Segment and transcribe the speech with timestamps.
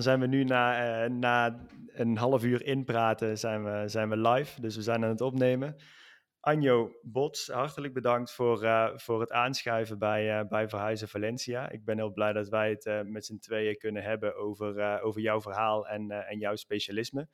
[0.00, 4.16] dan zijn we nu na, uh, na een half uur inpraten zijn we, zijn we
[4.16, 4.60] live.
[4.60, 5.76] Dus we zijn aan het opnemen.
[6.40, 11.70] Anjo Bots, hartelijk bedankt voor, uh, voor het aanschuiven bij, uh, bij Verhuizen Valencia.
[11.70, 15.40] Ik ben heel blij dat wij het met z'n tweeën kunnen hebben over, over jouw
[15.40, 17.28] verhaal en, en jouw specialisme.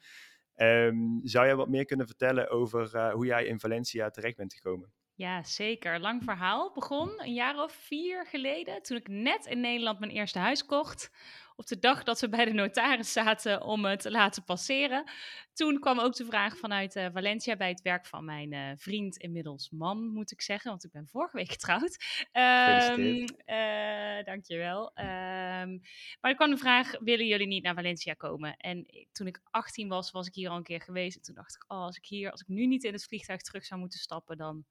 [0.56, 4.92] Um, zou jij wat meer kunnen vertellen over hoe jij in Valencia terecht bent gekomen?
[5.14, 6.00] Ja, zeker.
[6.00, 6.72] Lang verhaal.
[6.72, 11.10] Begon een jaar of vier geleden, toen ik net in Nederland mijn eerste huis kocht
[11.56, 15.10] op de dag dat we bij de notaris zaten om het te laten passeren.
[15.52, 19.16] Toen kwam ook de vraag vanuit uh, Valencia bij het werk van mijn uh, vriend,
[19.16, 21.96] inmiddels man moet ik zeggen, want ik ben vorige week getrouwd.
[22.32, 24.82] Um, uh, dankjewel.
[24.94, 25.80] Um,
[26.20, 28.56] maar er kwam de vraag, willen jullie niet naar Valencia komen?
[28.56, 31.16] En toen ik 18 was, was ik hier al een keer geweest.
[31.16, 33.40] En toen dacht ik, oh, als ik hier, als ik nu niet in het vliegtuig
[33.40, 34.64] terug zou moeten stappen, dan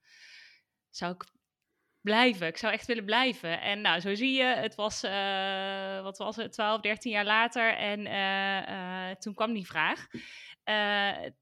[0.90, 1.26] zou ik
[2.05, 2.47] blijven.
[2.47, 3.61] Ik zou echt willen blijven.
[3.61, 7.73] En nou, zo zie je, het was, uh, wat was het, 12, 13 jaar later.
[7.73, 10.07] En uh, uh, toen kwam die vraag.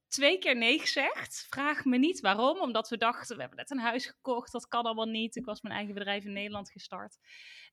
[0.07, 1.45] twee keer nee gezegd.
[1.49, 2.61] Vraag me niet waarom.
[2.61, 4.51] Omdat we dachten, we hebben net een huis gekocht.
[4.51, 5.35] Dat kan allemaal niet.
[5.35, 7.17] Ik was mijn eigen bedrijf in Nederland gestart.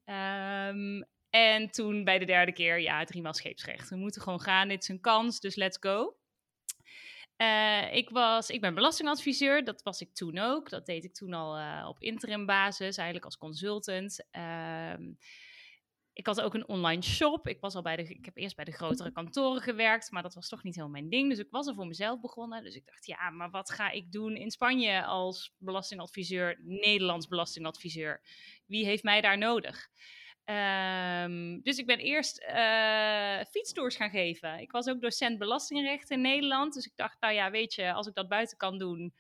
[0.04, 3.88] Um, en toen bij de derde keer, ja, driemaal scheepsrecht.
[3.88, 4.68] We moeten gewoon gaan.
[4.68, 6.19] Dit is een kans, dus let's go.
[7.40, 10.70] Uh, ik, was, ik ben belastingadviseur, dat was ik toen ook.
[10.70, 14.24] Dat deed ik toen al uh, op interim basis, eigenlijk als consultant.
[14.32, 14.94] Uh,
[16.12, 17.48] ik had ook een online shop.
[17.48, 20.34] Ik, was al bij de, ik heb eerst bij de grotere kantoren gewerkt, maar dat
[20.34, 21.28] was toch niet helemaal mijn ding.
[21.28, 22.64] Dus ik was er voor mezelf begonnen.
[22.64, 28.20] Dus ik dacht, ja, maar wat ga ik doen in Spanje als belastingadviseur, Nederlands belastingadviseur?
[28.66, 29.88] Wie heeft mij daar nodig?
[30.50, 34.58] Um, dus ik ben eerst uh, fietstours gaan geven.
[34.58, 36.74] Ik was ook docent belastingrecht in Nederland.
[36.74, 39.14] Dus ik dacht, nou ja, weet je, als ik dat buiten kan doen,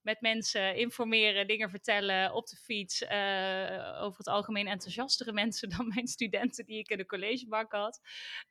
[0.00, 5.88] met mensen informeren, dingen vertellen op de fiets, uh, over het algemeen enthousiastere mensen dan
[5.88, 8.00] mijn studenten die ik in de collegebank had.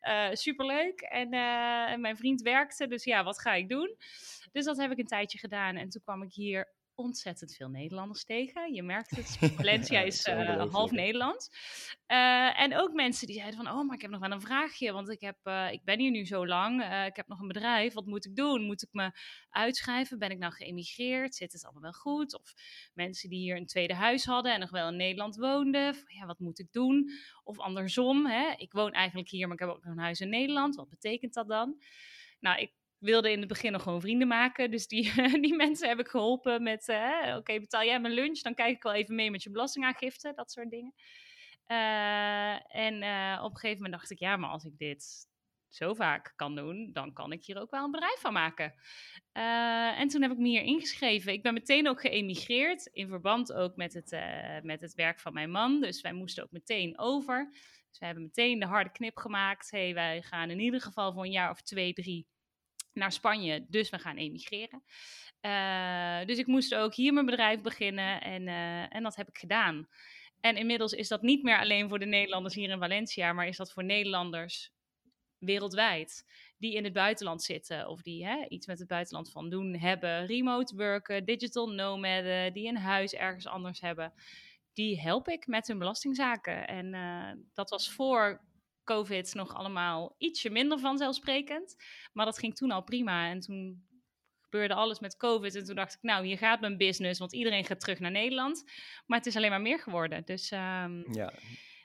[0.02, 1.02] Uh, superleuk.
[1.02, 3.96] En, en mijn vriend werkte, dus ja, wat ga ik doen?
[4.52, 5.76] Dus dat heb ik een tijdje gedaan.
[5.76, 8.74] En toen kwam ik hier ontzettend veel Nederlanders tegen.
[8.74, 11.50] Je merkt het, Valencia is uh, half Nederlands.
[12.08, 14.92] Uh, en ook mensen die zeiden van, oh, maar ik heb nog wel een vraagje,
[14.92, 17.94] want ik, heb, uh, ik ben hier nu zo lang, ik heb nog een bedrijf,
[17.94, 18.66] wat moet ik doen?
[18.66, 19.12] Moet ik me
[19.50, 20.20] uitschrijven?
[20.20, 21.36] Ben ik nou geëmigreerd?
[21.36, 22.40] Zit het allemaal wel goed?
[22.40, 22.54] Of
[22.94, 26.26] mensen die hier een tweede huis hadden en nog wel in Nederland woonden, van, ja,
[26.26, 27.10] wat moet ik doen?
[27.44, 28.54] Of andersom, hè?
[28.58, 31.34] ik woon eigenlijk hier, maar ik heb ook nog een huis in Nederland, wat betekent
[31.34, 31.78] dat dan?
[32.40, 32.72] Nou, ik
[33.04, 34.72] wilde in het begin nog gewoon vrienden maken.
[34.72, 35.12] Dus die,
[35.46, 38.40] die mensen heb ik geholpen met, uh, oké, betaal jij mijn lunch?
[38.42, 40.94] Dan kijk ik wel even mee met je belastingaangifte, dat soort dingen.
[41.68, 45.32] Uh, en uh, op een gegeven moment dacht ik, ja, maar als ik dit
[45.68, 48.74] zo vaak kan doen, dan kan ik hier ook wel een bedrijf van maken.
[49.98, 51.34] en toen heb ik me hier ingeschreven.
[51.34, 54.18] Ik ben meteen ook geëmigreerd, in verband ook met het,
[54.64, 55.82] met het werk van mijn man.
[55.82, 57.50] Dus wij moesten ook meteen over.
[57.90, 59.72] Dus we hebben meteen de harde knip gemaakt.
[59.72, 62.28] hey, wij gaan in ieder geval voor een jaar of twee, drie
[62.94, 64.84] naar Spanje, dus we gaan emigreren.
[65.42, 69.38] Uh, dus ik moest ook hier mijn bedrijf beginnen en, uh, en dat heb ik
[69.38, 69.88] gedaan.
[70.40, 73.58] En inmiddels is dat niet meer alleen voor de Nederlanders hier in Valencia, maar is
[73.58, 74.72] dat voor Nederlanders
[75.38, 76.26] wereldwijd
[76.58, 80.26] die in het buitenland zitten of die hè, iets met het buitenland van doen hebben,
[80.26, 84.14] remote werken, digital nomaden, die een huis ergens anders hebben.
[84.74, 86.68] Die help ik met hun belastingzaken.
[86.68, 88.42] En uh, dat was voor
[88.84, 91.76] COVID nog allemaal ietsje minder vanzelfsprekend.
[92.14, 93.30] Maar dat ging toen al prima.
[93.30, 93.88] En toen
[94.42, 95.56] gebeurde alles met COVID.
[95.56, 98.64] En toen dacht ik, nou, hier gaat mijn business, want iedereen gaat terug naar Nederland.
[99.06, 100.22] Maar het is alleen maar meer geworden.
[100.26, 101.14] Dus um...
[101.14, 101.34] ja.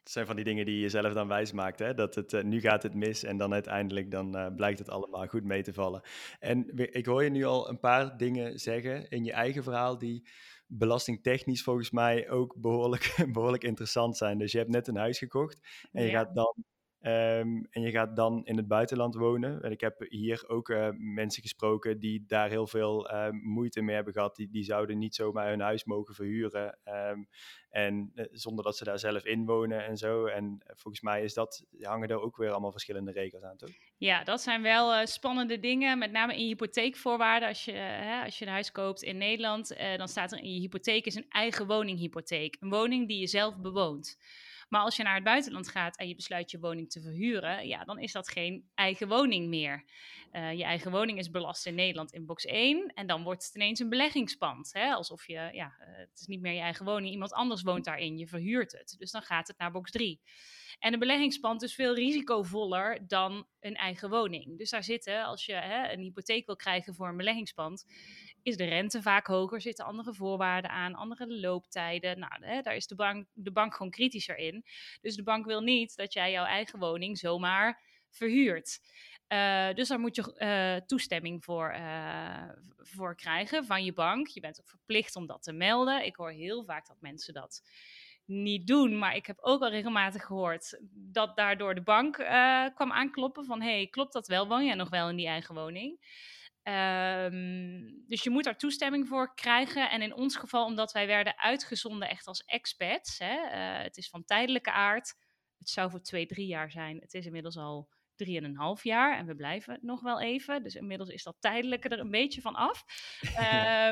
[0.09, 1.79] Het zijn van die dingen die je zelf dan wijs maakt.
[1.79, 1.95] Hè?
[1.95, 5.27] Dat het, uh, nu gaat het mis en dan uiteindelijk dan, uh, blijkt het allemaal
[5.27, 6.03] goed mee te vallen.
[6.39, 10.29] En ik hoor je nu al een paar dingen zeggen in je eigen verhaal die
[10.67, 14.39] belastingtechnisch volgens mij ook behoorlijk, behoorlijk interessant zijn.
[14.39, 16.19] Dus je hebt net een huis gekocht en je ja.
[16.19, 16.65] gaat dan
[17.03, 19.63] Um, en je gaat dan in het buitenland wonen.
[19.63, 23.95] En ik heb hier ook uh, mensen gesproken die daar heel veel uh, moeite mee
[23.95, 24.37] hebben gehad.
[24.37, 26.79] Die, die zouden niet zomaar hun huis mogen verhuren.
[26.85, 27.29] Um,
[27.71, 30.27] en uh, zonder dat ze daar zelf in wonen en zo.
[30.27, 33.71] En volgens mij is dat, hangen er ook weer allemaal verschillende regels aan, toch?
[33.97, 35.99] Ja, dat zijn wel spannende dingen.
[35.99, 37.49] Met name in hypotheekvoorwaarden.
[37.49, 40.61] Als je, hè, als je een huis koopt in Nederland, dan staat er in je
[40.61, 42.57] hypotheek is een eigen woninghypotheek.
[42.61, 44.19] Een woning die je zelf bewoont.
[44.69, 47.85] Maar als je naar het buitenland gaat en je besluit je woning te verhuren, ja,
[47.85, 49.85] dan is dat geen eigen woning meer.
[50.33, 53.55] Uh, je eigen woning is belast in Nederland in box 1 en dan wordt het
[53.55, 54.73] ineens een beleggingspand.
[54.73, 54.93] Hè?
[54.93, 58.19] Alsof je, ja, uh, het is niet meer je eigen woning, iemand anders woont daarin,
[58.19, 58.95] je verhuurt het.
[58.99, 60.21] Dus dan gaat het naar box 3.
[60.79, 64.59] En een beleggingspand is veel risicovoller dan een eigen woning.
[64.59, 67.85] Dus daar zitten, als je hè, een hypotheek wil krijgen voor een beleggingspand,
[68.49, 72.19] is de rente vaak hoger, zitten andere voorwaarden aan, andere looptijden.
[72.19, 74.65] Nou, hè, daar is de bank, de bank gewoon kritischer in.
[75.01, 78.81] Dus de bank wil niet dat jij jouw eigen woning zomaar verhuurt.
[79.29, 84.27] Uh, dus daar moet je uh, toestemming voor, uh, voor krijgen van je bank.
[84.27, 86.05] Je bent ook verplicht om dat te melden.
[86.05, 87.63] Ik hoor heel vaak dat mensen dat
[88.25, 88.99] niet doen.
[88.99, 92.15] Maar ik heb ook al regelmatig gehoord dat daardoor de bank
[92.75, 93.63] kwam aankloppen van...
[93.63, 94.49] hey, klopt dat wel?
[94.49, 95.99] Woon jij nog wel in die eigen woning?
[96.63, 99.91] Um, dus je moet daar toestemming voor krijgen.
[99.91, 103.19] En in ons geval, omdat wij werden uitgezonden echt als expats.
[103.19, 105.15] Hè, het is van tijdelijke aard.
[105.59, 107.01] Het zou voor twee, drie jaar zijn.
[107.01, 107.89] Het is inmiddels al
[108.19, 110.63] drieënhalf jaar en we blijven nog wel even.
[110.63, 112.85] Dus inmiddels is dat tijdelijke er een beetje van af.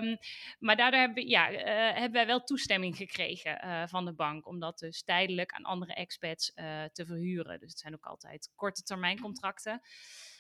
[0.03, 0.17] um,
[0.59, 1.59] maar daardoor hebben, ja, uh,
[1.95, 5.95] hebben wij wel toestemming gekregen uh, van de bank om dat dus tijdelijk aan andere
[5.95, 6.53] expats
[6.93, 7.61] te verhuren.
[7.61, 9.81] Dus het zijn ook altijd korte termijn contracten.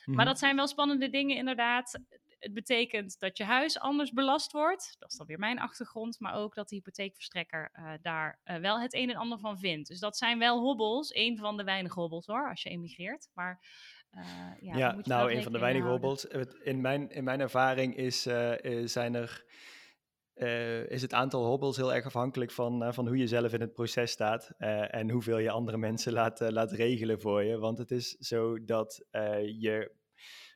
[0.06, 0.14] Mm.
[0.14, 0.32] Maar mhm.
[0.32, 1.98] dat zijn wel spannende dingen inderdaad
[2.38, 4.96] het betekent dat je huis anders belast wordt.
[4.98, 6.20] Dat is dan weer mijn achtergrond.
[6.20, 9.88] Maar ook dat de hypotheekverstrekker uh, daar uh, wel het een en ander van vindt.
[9.88, 11.14] Dus dat zijn wel hobbels.
[11.14, 13.28] Een van de weinige hobbels hoor, als je emigreert.
[13.34, 13.60] Maar
[14.12, 14.22] uh,
[14.60, 16.24] ja, ja nou, een van de weinige hobbels.
[16.62, 18.22] In mijn, in mijn ervaring is,
[18.84, 19.44] zijn er...
[20.88, 24.10] is het aantal hobbels heel erg afhankelijk van, van hoe je zelf in het proces
[24.10, 24.50] staat
[24.90, 27.58] en hoeveel je andere mensen laat, laat regelen voor je.
[27.58, 29.04] Want het is zo dat
[29.58, 29.90] je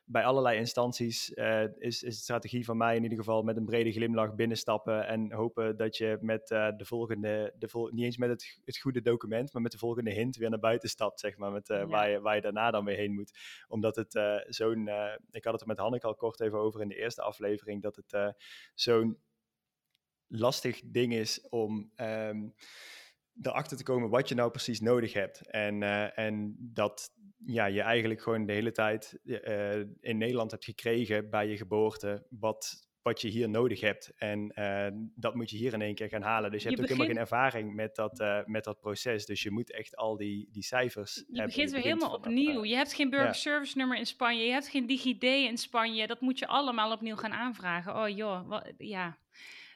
[0.05, 3.91] bij allerlei instanties is, is de strategie van mij in ieder geval met een brede
[3.91, 8.59] glimlach binnenstappen en hopen dat je met de volgende, de vol niet eens met het,
[8.65, 11.67] het goede document, maar met de volgende hint weer naar buiten stapt, zeg maar, met,
[11.67, 11.85] ja.
[11.85, 13.31] waar, je, waar je daarna dan weer heen moet.
[13.67, 14.89] Omdat het zo'n,
[15.31, 17.95] ik had het er met Hanneke al kort even over in de eerste aflevering, dat
[17.95, 18.35] het
[18.73, 19.17] zo'n
[20.31, 21.91] lastig ding is om...
[21.97, 22.53] Um,
[23.41, 25.49] erachter te komen wat je nou precies nodig hebt.
[25.49, 27.11] En, uh, en dat
[27.45, 32.25] ja, je eigenlijk gewoon de hele tijd uh, in Nederland hebt gekregen bij je geboorte,
[32.29, 34.13] wat, wat je hier nodig hebt.
[34.15, 36.51] En uh, dat moet je hier in één keer gaan halen.
[36.51, 37.01] Dus je, je hebt begint...
[37.01, 39.25] ook helemaal geen ervaring met dat, met dat proces.
[39.25, 41.15] Dus je moet echt al die, die cijfers.
[41.15, 41.45] Je hebben.
[41.45, 42.63] begint weer helemaal opnieuw.
[42.63, 46.07] je hebt geen burgerservice nummer in Spanje, je hebt geen DigiD in Spanje.
[46.07, 47.95] Dat moet je allemaal opnieuw gaan aanvragen.
[47.95, 49.17] Oh joh, wat, ja.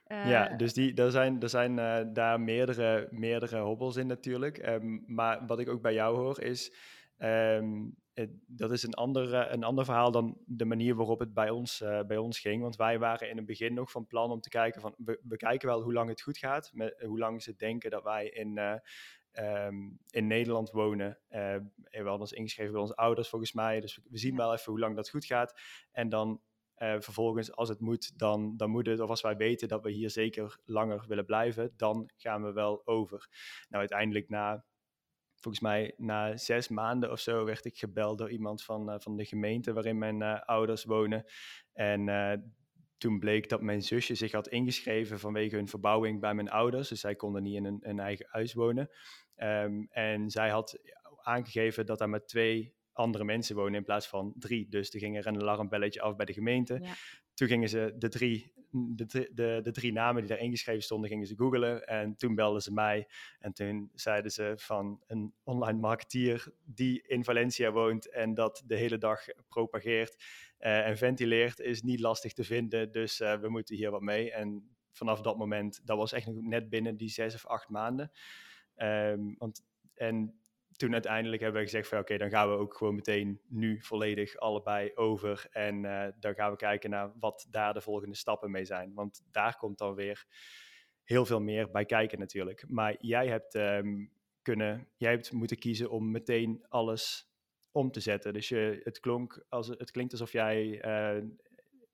[0.07, 4.68] Uh, ja, dus die, er zijn, er zijn uh, daar meerdere, meerdere hobbels in natuurlijk.
[4.68, 6.74] Um, maar wat ik ook bij jou hoor is,
[7.18, 11.34] um, het, dat is een ander, uh, een ander verhaal dan de manier waarop het
[11.34, 12.62] bij ons, bij ons ging.
[12.62, 15.38] Want wij waren in het begin nog van plan om te kijken van, we, we
[15.38, 16.72] kijken wel hoe lang het goed gaat.
[16.74, 18.58] Met, hoe lang ze denken dat wij in,
[19.34, 21.19] um, in Nederland wonen.
[21.28, 21.62] we
[21.92, 23.80] hadden ons ingeschreven bij onze ouders volgens mij.
[23.80, 25.60] Dus we, we zien wel even hoe lang dat goed gaat.
[25.92, 26.42] En dan
[26.77, 29.00] uh, vervolgens, als het moet, dan, dan moet het.
[29.00, 32.88] Of als wij weten dat we hier zeker langer willen blijven, dan gaan we wel
[32.88, 33.27] over.
[33.69, 34.66] Nou, uiteindelijk na,
[35.36, 39.16] volgens mij na zes maanden of zo, werd ik gebeld door iemand van, uh, van
[39.16, 41.25] de gemeente waarin mijn uh, ouders wonen.
[41.74, 42.07] En
[42.98, 46.89] toen bleek dat mijn zusje zich had ingeschreven vanwege hun verbouwing bij mijn ouders.
[46.89, 48.89] Dus zij konden niet in een, eigen huis wonen.
[49.38, 50.80] Um, en zij had
[51.22, 54.68] aangegeven dat daar met twee andere mensen wonen in plaats van drie.
[54.70, 56.80] Dus er ging er een alarmbelletje af bij de gemeente.
[56.82, 56.94] Ja.
[57.34, 61.28] Toen gingen ze de drie, de, de, de drie namen die daar ingeschreven stonden, gingen
[61.28, 61.88] ze googlen.
[61.88, 63.08] En toen belden ze mij.
[63.40, 68.76] En toen zeiden ze van een online marketeer die in Valencia woont en dat de
[68.76, 70.24] hele dag propageert
[70.60, 72.92] uh, en ventileert, is niet lastig te vinden.
[72.92, 74.32] Dus uh, we moeten hier wat mee.
[74.32, 78.12] En vanaf dat moment, dat was echt net binnen die zes of acht maanden.
[78.78, 79.64] Um, want,
[79.94, 80.40] en
[80.75, 84.38] toen uiteindelijk hebben we gezegd van oké, dan gaan we ook gewoon meteen nu volledig
[84.38, 85.48] allebei over.
[85.51, 88.94] En uh, dan gaan we kijken naar wat daar de volgende stappen mee zijn.
[88.94, 90.25] Want daar komt dan weer
[91.03, 92.65] heel veel meer bij kijken natuurlijk.
[92.67, 97.34] Maar jij hebt um, kunnen, jij hebt moeten kiezen om meteen alles
[97.72, 98.34] om te zetten.
[98.34, 101.24] Dus je, het, klonk als, het klinkt alsof jij uh,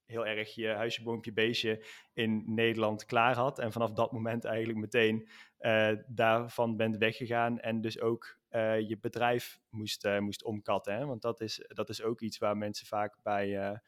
[0.05, 3.59] heel erg je huisje, boompje, beestje in Nederland klaar had.
[3.59, 7.59] En vanaf dat moment eigenlijk meteen uh, daarvan bent weggegaan.
[7.59, 10.95] En dus ook uh, je bedrijf moest, uh, moest omkatten.
[10.95, 11.05] Hè?
[11.05, 13.79] Want dat is, dat is ook iets waar mensen vaak bij,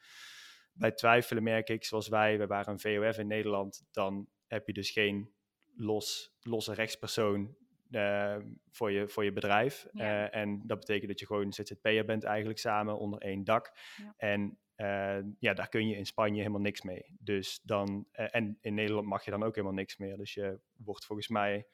[0.72, 1.84] bij twijfelen, merk ik.
[1.84, 3.84] Zoals wij, we waren een VOF in Nederland.
[3.90, 5.32] Dan heb je dus geen
[5.76, 7.56] los, losse rechtspersoon
[8.70, 9.86] voor, je, voor je bedrijf.
[9.92, 10.30] Ja.
[10.30, 13.78] En dat betekent dat je gewoon ZZP'er bent eigenlijk samen onder één dak.
[13.96, 14.14] Ja.
[14.16, 14.58] En
[15.38, 17.16] ja, daar kun je in Spanje helemaal niks mee.
[17.18, 20.16] Dus dan, en in Nederland mag je dan ook helemaal niks meer.
[20.16, 21.66] Dus je wordt volgens mij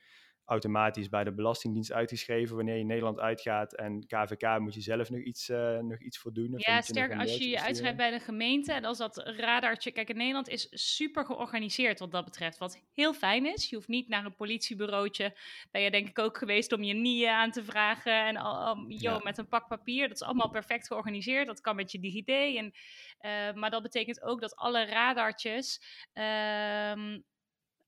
[0.50, 3.74] automatisch bij de Belastingdienst uitgeschreven wanneer je Nederland uitgaat.
[3.74, 6.52] En KVK moet je zelf nog iets, uh, nog iets voor doen.
[6.56, 8.72] Ja, sterk als je je uitschrijft bij de gemeente.
[8.72, 9.90] En als dat radartje...
[9.90, 12.58] Kijk, in Nederland is super georganiseerd wat dat betreft.
[12.58, 13.70] Wat heel fijn is.
[13.70, 15.36] Je hoeft niet naar een politiebureautje.
[15.70, 18.26] Ben je denk ik ook geweest om je nieën aan te vragen.
[18.26, 19.20] En al, joh, ja.
[19.22, 20.08] met een pak papier.
[20.08, 21.46] Dat is allemaal perfect georganiseerd.
[21.46, 22.28] Dat kan met je DigiD.
[22.28, 22.72] En,
[23.20, 25.80] uh, maar dat betekent ook dat alle radartjes...
[26.14, 27.18] Uh,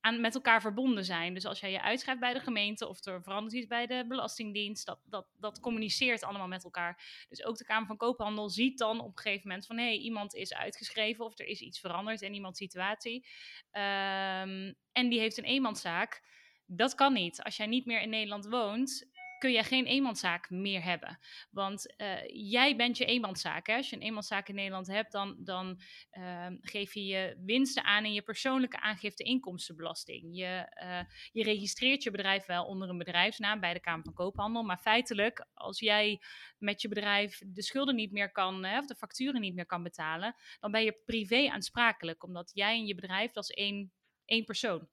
[0.02, 1.34] aan, met elkaar verbonden zijn.
[1.34, 4.86] Dus als jij je uitschrijft bij de gemeente of er verandert iets bij de Belastingdienst,
[4.86, 7.24] dat, dat, dat communiceert allemaal met elkaar.
[7.28, 9.96] Dus ook de Kamer van Koophandel ziet dan op een gegeven moment van hé, hey,
[9.96, 13.26] iemand is uitgeschreven of er is iets veranderd in iemands situatie.
[13.72, 16.22] Um, en die heeft een eenmanszaak.
[16.66, 17.42] Dat kan niet.
[17.42, 19.10] Als jij niet meer in Nederland woont,
[19.42, 21.18] kun je geen eenmanszaak meer hebben.
[21.50, 23.66] Want uh, jij bent je eenmanszaak.
[23.66, 23.76] Hè?
[23.76, 25.80] Als je een eenmanszaak in Nederland hebt, dan, dan
[26.12, 30.36] uh, geef je je winsten aan in je persoonlijke aangifte inkomstenbelasting.
[30.36, 31.00] Je, uh,
[31.32, 34.62] je registreert je bedrijf wel onder een bedrijfsnaam bij de Kamer van Koophandel.
[34.62, 36.20] Maar feitelijk, als jij
[36.58, 40.34] met je bedrijf de schulden niet meer kan, of de facturen niet meer kan betalen,
[40.60, 42.24] dan ben je privé aansprakelijk.
[42.24, 43.92] Omdat jij en je bedrijf, is één,
[44.24, 44.88] één persoon.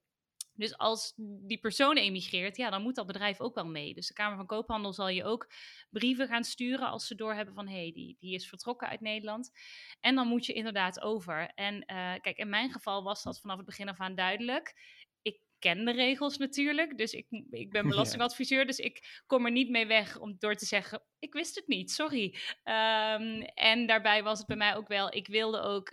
[0.60, 3.94] Dus als die persoon emigreert, ja, dan moet dat bedrijf ook wel mee.
[3.94, 5.52] Dus de Kamer van Koophandel zal je ook
[5.90, 9.52] brieven gaan sturen als ze doorhebben van hé, hey, die, die is vertrokken uit Nederland.
[10.00, 11.52] En dan moet je inderdaad over.
[11.56, 14.74] En uh, kijk, in mijn geval was dat vanaf het begin af aan duidelijk.
[15.22, 19.70] Ik ken de regels natuurlijk, dus ik, ik ben belastingadviseur, dus ik kom er niet
[19.70, 22.36] mee weg om door te zeggen, ik wist het niet, sorry.
[22.64, 25.92] Um, en daarbij was het bij mij ook wel, ik wilde ook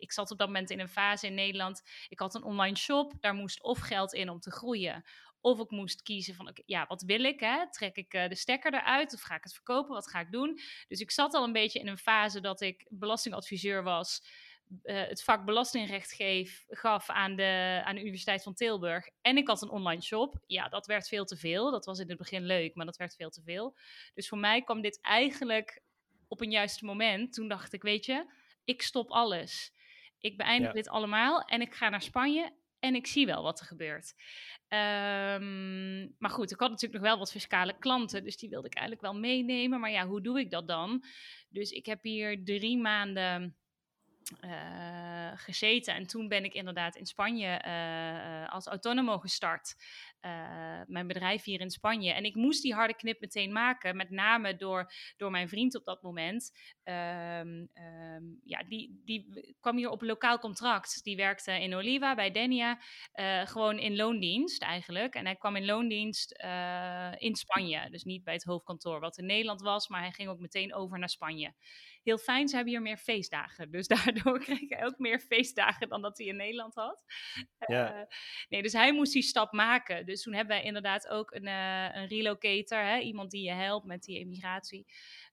[0.00, 1.82] ik zat op dat moment in een fase in Nederland.
[2.08, 5.04] Ik had een online shop, daar moest of geld in om te groeien.
[5.40, 7.40] Of ik moest kiezen van, ja, wat wil ik?
[7.40, 7.70] Hè?
[7.70, 9.94] Trek ik uh, de stekker eruit of ga ik het verkopen?
[9.94, 10.60] Wat ga ik doen?
[10.88, 14.22] Dus ik zat al een beetje in een fase dat ik belastingadviseur was.
[14.82, 19.08] Uh, het vak belastingrecht geef, gaf aan de, aan de Universiteit van Tilburg.
[19.20, 20.34] En ik had een online shop.
[20.46, 21.70] Ja, dat werd veel te veel.
[21.70, 23.76] Dat was in het begin leuk, maar dat werd veel te veel.
[24.14, 25.82] Dus voor mij kwam dit eigenlijk
[26.28, 27.32] op een juiste moment.
[27.32, 28.32] Toen dacht ik, weet je,
[28.64, 29.72] ik stop alles.
[30.20, 33.66] Ik beëindig dit allemaal en ik ga naar Spanje en ik zie wel wat er
[33.66, 34.14] gebeurt.
[34.68, 38.74] Um, maar goed, ik had natuurlijk nog wel wat fiscale klanten, dus die wilde ik
[38.74, 39.80] eigenlijk wel meenemen.
[39.80, 41.04] Maar ja, hoe doe ik dat dan?
[41.48, 43.56] Dus ik heb hier drie maanden
[44.40, 45.94] uh, gezeten.
[45.94, 49.74] En toen ben ik inderdaad in Spanje uh, als autonomo gestart.
[50.20, 52.12] Uh, mijn bedrijf hier in Spanje.
[52.12, 55.84] En ik moest die harde knip meteen maken, met name door, door mijn vriend op
[55.84, 56.50] dat moment.
[56.84, 61.04] Um, um, ja, die, die kwam hier op een lokaal contract.
[61.04, 62.78] Die werkte in Oliva bij Denia,
[63.44, 65.14] gewoon in loondienst eigenlijk.
[65.14, 66.32] En hij kwam in loondienst
[67.18, 70.40] in Spanje, dus niet bij het hoofdkantoor wat in Nederland was, maar hij ging ook
[70.40, 71.54] meteen over naar Spanje
[72.02, 72.48] heel fijn.
[72.48, 73.70] Ze hebben hier meer feestdagen.
[73.70, 73.86] Dus
[74.22, 77.04] daardoor kreeg hij ook meer feestdagen dan dat hij in Nederland had.
[77.66, 77.94] Ja.
[77.94, 78.06] Uh,
[78.48, 80.06] nee, dus hij moest die stap maken.
[80.06, 83.86] Dus toen hebben wij inderdaad ook een, uh, een relocator, hè, iemand die je helpt
[83.86, 84.86] met die emigratie.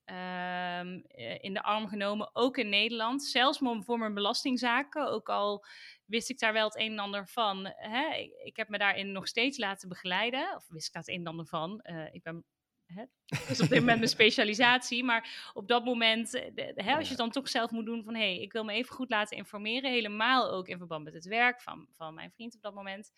[0.06, 1.03] Um,
[1.41, 3.24] in de arm genomen, ook in Nederland.
[3.24, 5.65] Zelfs voor mijn belastingzaken, ook al
[6.06, 7.74] wist ik daar wel het een en ander van.
[7.75, 8.15] Hè?
[8.15, 10.56] Ik, ik, heb me daarin nog steeds laten begeleiden.
[10.56, 11.79] Of wist ik daar het een en ander van.
[11.84, 12.46] Uh, ik ben
[12.88, 13.03] Hè?
[13.48, 15.03] Dus op dit moment mijn specialisatie.
[15.03, 18.15] Maar op dat moment, eh, hè, als je het dan toch zelf moet doen van...
[18.15, 19.91] hé, hey, ik wil me even goed laten informeren.
[19.91, 23.12] Helemaal ook in verband met het werk van, van mijn vriend op dat moment.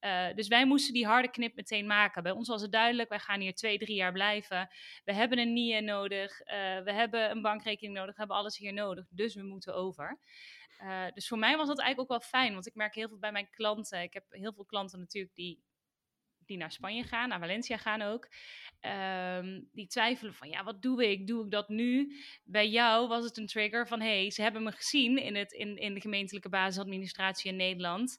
[0.00, 2.22] Uh, dus wij moesten die harde knip meteen maken.
[2.22, 4.68] Bij ons was het duidelijk, wij gaan hier twee, drie jaar blijven.
[5.04, 6.46] We hebben een NIE nodig, uh,
[6.84, 9.06] we hebben een bankrekening nodig, we hebben alles hier nodig.
[9.10, 10.18] Dus we moeten over.
[11.14, 13.32] Dus voor mij was dat eigenlijk ook wel fijn, want ik merk heel veel bij
[13.32, 14.02] mijn klanten.
[14.02, 15.62] Ik heb heel veel klanten natuurlijk die
[16.46, 18.28] die naar Spanje gaan, naar Valencia gaan ook.
[19.38, 21.26] Um, die twijfelen van, ja, wat doe ik?
[21.26, 22.16] Doe ik dat nu?
[22.44, 25.52] Bij jou was het een trigger van, hé, hey, ze hebben me gezien in, het,
[25.52, 28.16] in, in de gemeentelijke basisadministratie in Nederland.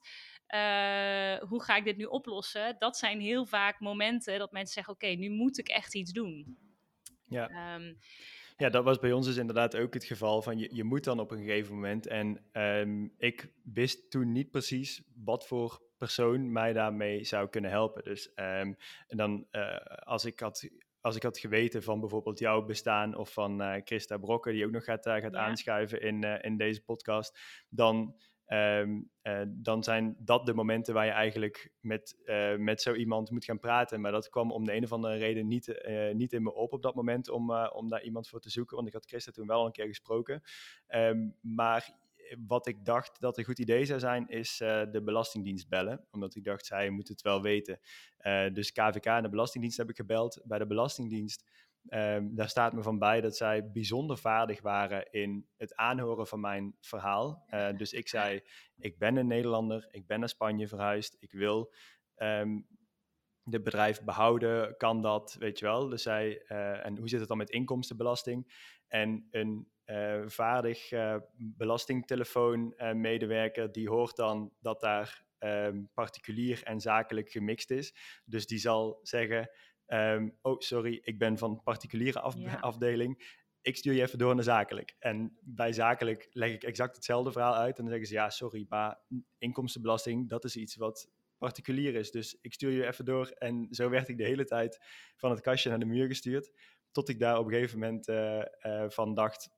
[0.54, 2.76] Uh, hoe ga ik dit nu oplossen?
[2.78, 6.12] Dat zijn heel vaak momenten dat mensen zeggen, oké, okay, nu moet ik echt iets
[6.12, 6.58] doen.
[7.28, 7.74] Ja.
[7.74, 7.98] Um,
[8.56, 11.20] ja, dat was bij ons dus inderdaad ook het geval van je, je moet dan
[11.20, 12.06] op een gegeven moment.
[12.06, 18.04] En um, ik wist toen niet precies wat voor persoon mij daarmee zou kunnen helpen.
[18.04, 20.68] Dus um, en dan uh, als ik had
[21.00, 24.70] als ik had geweten van bijvoorbeeld jouw bestaan of van uh, Christa Brokken, die ook
[24.70, 25.38] nog gaat, uh, gaat ja.
[25.38, 28.14] aanschuiven in, in deze podcast, dan,
[28.46, 29.10] um,
[29.48, 32.16] dan zijn dat de momenten waar je eigenlijk met,
[32.58, 34.00] met zo iemand moet gaan praten.
[34.00, 35.82] Maar dat kwam om de een of andere reden niet,
[36.12, 38.88] niet in me op op dat moment om, om daar iemand voor te zoeken, want
[38.88, 40.42] ik had Christa toen wel een keer gesproken.
[40.88, 41.94] Um, maar
[42.46, 46.06] wat ik dacht dat een goed idee zou zijn, is uh, de Belastingdienst bellen.
[46.10, 47.80] Omdat ik dacht, zij moet het wel weten.
[48.20, 50.40] Uh, dus KVK en de Belastingdienst heb ik gebeld.
[50.44, 51.50] Bij de Belastingdienst,
[51.88, 56.40] um, daar staat me van bij dat zij bijzonder vaardig waren in het aanhoren van
[56.40, 57.44] mijn verhaal.
[57.50, 58.40] Uh, dus ik zei,
[58.76, 61.72] ik ben een Nederlander, ik ben naar Spanje verhuisd, ik wil...
[62.16, 62.66] Um,
[63.46, 65.88] de bedrijf behouden, kan dat, weet je wel.
[65.88, 66.42] Dus zij,
[66.82, 68.52] en hoe zit het dan met inkomstenbelasting?
[68.88, 69.68] En een
[70.26, 77.94] vaardig uh, belastingtelefoonmedewerker, die hoort dan dat daar um, particulier en zakelijk gemixt is.
[78.24, 79.50] Dus die zal zeggen,
[79.86, 82.54] um, oh sorry, ik ben van particuliere af ja.
[82.54, 83.42] afdeling.
[83.60, 84.96] ik stuur je even door naar zakelijk.
[84.98, 87.78] En bij zakelijk leg ik exact hetzelfde verhaal uit.
[87.78, 89.00] En dan zeggen ze, ja, sorry, maar
[89.38, 92.10] inkomstenbelasting, dat is iets wat particulier is.
[92.10, 93.28] Dus ik stuur je even door.
[93.28, 94.78] En zo werd ik de hele tijd
[95.16, 96.52] van het kastje naar de muur gestuurd.
[96.90, 99.50] Tot ik daar op een gegeven moment uh, uh, van dacht,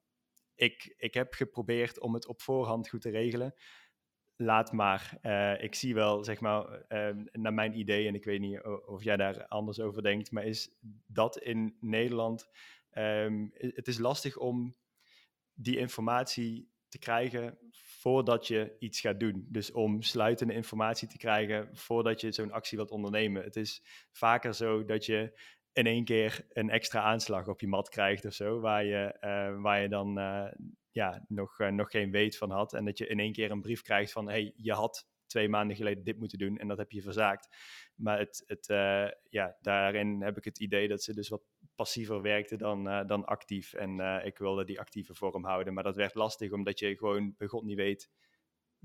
[0.56, 3.54] ik, ik heb geprobeerd om het op voorhand goed te regelen.
[4.36, 5.18] Laat maar.
[5.22, 6.84] Uh, ik zie wel, zeg maar,
[7.32, 10.70] naar mijn idee, en ik weet niet of jij daar anders over denkt, maar is
[11.06, 12.48] dat in Nederland
[12.98, 14.76] Um, het is lastig om
[15.54, 19.46] die informatie te krijgen voordat je iets gaat doen.
[19.48, 23.42] Dus om sluitende informatie te krijgen voordat je zo'n actie wilt ondernemen.
[23.42, 25.40] Het is vaker zo dat je
[25.76, 29.62] in één keer een extra aanslag op je mat krijgt of zo, waar je, uh,
[29.62, 30.46] waar je dan uh,
[30.90, 32.72] ja, nog, uh, nog geen weet van had.
[32.72, 35.76] En dat je in één keer een brief krijgt van, hey, je had twee maanden
[35.76, 37.56] geleden dit moeten doen en dat heb je verzaakt.
[37.94, 38.66] Maar het, het,
[39.28, 41.42] ja, daarin heb ik het idee dat ze dus wat
[41.74, 43.72] passiever werkte dan, dan actief.
[43.72, 45.74] En ik wilde die actieve vorm houden.
[45.74, 48.10] Maar dat werd lastig omdat je gewoon bij God niet weet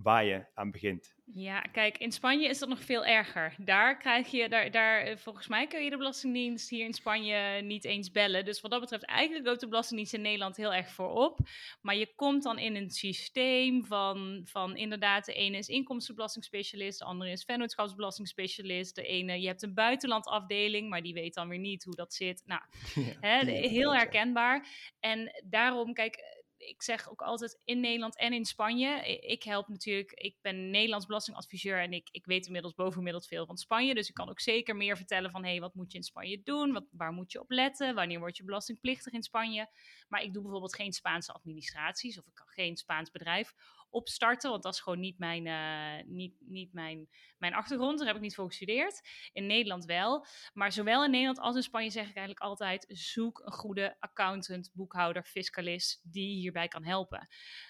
[0.02, 1.14] waar je aan begint.
[1.34, 3.56] Ja, kijk, in Spanje is dat nog veel erger.
[3.58, 7.62] Daar krijg je, daar, daar, eh, volgens mij kun je de Belastingdienst hier in Spanje
[7.62, 8.46] niet eens bellen.
[8.46, 11.40] Dus wat dat betreft, eigenlijk loopt de Belastingdienst in Nederland heel erg voorop.
[11.82, 17.06] Maar je komt dan in een systeem van, van inderdaad, de ene is inkomstenbelastingspecialist, de
[17.06, 18.96] andere is vennootschapsbelastingspecialist.
[18.96, 22.44] De ene, je hebt een buitenlandafdeling, maar die weet dan weer niet hoe dat zit.
[22.46, 22.62] Nou,
[23.06, 24.68] ja, hè, heel herkenbaar.
[25.00, 29.20] En daarom, kijk ik zeg ook altijd in Nederland en in Spanje.
[29.22, 33.58] Ik help natuurlijk, ik ben Nederlands belastingadviseur en ik, ik weet inmiddels bovengemiddeld veel van
[33.58, 33.94] Spanje.
[33.94, 36.42] Dus ik kan ook zeker meer vertellen van hé, hey, wat moet je in Spanje
[36.44, 36.72] doen?
[36.72, 37.96] Wat, waar moet je op letten?
[37.96, 39.70] Wanneer word je belastingplichtig in Spanje?
[40.08, 43.54] Maar ik doe bijvoorbeeld geen Spaanse administraties of ik kan geen Spaans bedrijf
[43.92, 44.50] opstarten.
[44.50, 47.98] Want dat is gewoon niet mijn, uh, niet, niet mijn, mijn achtergrond.
[47.98, 49.02] Daar heb ik niet voor gestudeerd.
[49.34, 50.26] In Nederland wel.
[50.54, 54.72] Maar zowel in Nederland als in Spanje zeg ik eigenlijk altijd: zoek een goede accountant,
[54.74, 57.28] boekhouder, fiscalist die hierbij kan helpen.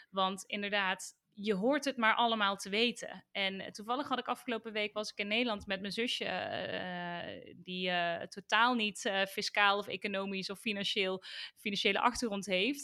[0.09, 3.25] Want inderdaad, je hoort het maar allemaal te weten.
[3.31, 7.89] En toevallig had ik afgelopen week was ik in Nederland met mijn zusje, uh, die
[7.89, 11.23] uh, totaal niet fiscaal of economisch of financieel,
[11.57, 12.83] financiële achtergrond heeft.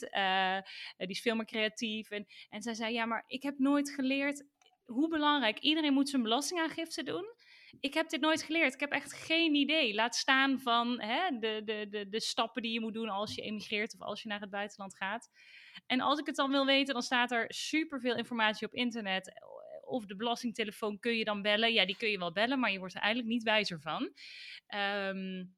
[0.97, 2.09] die is veel meer creatief.
[2.09, 4.45] En, en zij zei: Ja, maar ik heb nooit geleerd
[4.85, 7.25] hoe belangrijk iedereen moet zijn belastingaangifte doen.
[7.79, 8.73] Ik heb dit nooit geleerd.
[8.73, 9.93] Ik heb echt geen idee.
[9.93, 13.41] Laat staan van hè, de, de, de, de stappen die je moet doen als je
[13.41, 15.29] emigreert of als je naar het buitenland gaat.
[15.85, 19.31] En als ik het dan wil weten, dan staat er superveel informatie op internet.
[19.85, 21.73] Of de belastingtelefoon kun je dan bellen.
[21.73, 24.11] Ja, die kun je wel bellen, maar je wordt er eigenlijk niet wijzer van.
[24.75, 25.55] Um,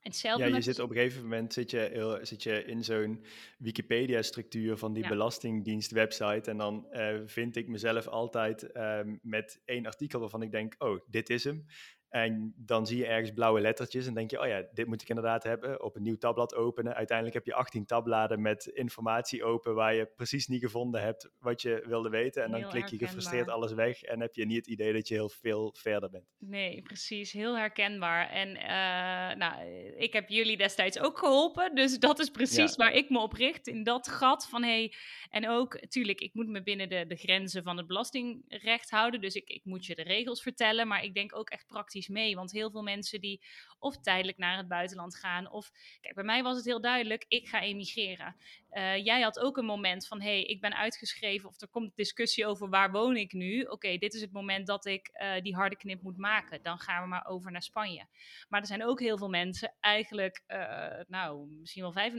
[0.00, 3.24] Hetzelfde ja, je zit op een gegeven moment zit je, zit je in zo'n
[3.58, 5.08] Wikipedia-structuur van die ja.
[5.08, 6.50] Belastingdienst-website.
[6.50, 11.00] En dan uh, vind ik mezelf altijd uh, met één artikel waarvan ik denk: oh,
[11.06, 11.66] dit is hem.
[12.10, 15.08] En dan zie je ergens blauwe lettertjes en denk je, oh ja, dit moet ik
[15.08, 15.82] inderdaad hebben.
[15.82, 16.94] Op een nieuw tabblad openen.
[16.94, 21.62] Uiteindelijk heb je 18 tabbladen met informatie open waar je precies niet gevonden hebt wat
[21.62, 22.44] je wilde weten.
[22.44, 25.14] En dan klik je gefrustreerd alles weg en heb je niet het idee dat je
[25.14, 26.24] heel veel verder bent.
[26.38, 27.32] Nee, precies.
[27.32, 28.30] Heel herkenbaar.
[28.30, 31.74] En uh, nou, ik heb jullie destijds ook geholpen.
[31.74, 32.84] Dus dat is precies ja.
[32.84, 33.66] waar ik me op richt.
[33.66, 34.94] In dat gat van, hey,
[35.28, 39.20] en ook, natuurlijk, ik moet me binnen de, de grenzen van het belastingrecht houden.
[39.20, 40.88] Dus ik, ik moet je de regels vertellen.
[40.88, 42.36] Maar ik denk ook echt praktisch mee.
[42.36, 43.42] Want heel veel mensen die
[43.80, 45.50] of tijdelijk naar het buitenland gaan.
[45.50, 48.36] Of kijk, bij mij was het heel duidelijk, ik ga emigreren.
[48.72, 51.96] Uh, jij had ook een moment van, hé, hey, ik ben uitgeschreven of er komt
[51.96, 53.62] discussie over waar woon ik nu.
[53.62, 56.62] Oké, dit is het moment dat ik uh, die harde knip moet maken.
[56.62, 58.06] Dan gaan we maar over naar Spanje.
[58.48, 62.10] Maar er zijn ook heel veel mensen, eigenlijk, uh, nou, misschien wel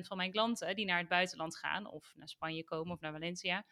[0.00, 3.12] 95% van mijn klanten die naar het buitenland gaan of naar Spanje komen of naar
[3.12, 3.64] Valencia,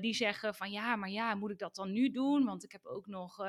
[0.00, 2.44] die zeggen van, ja, maar ja, moet ik dat dan nu doen?
[2.44, 3.46] Want ik heb ook nog,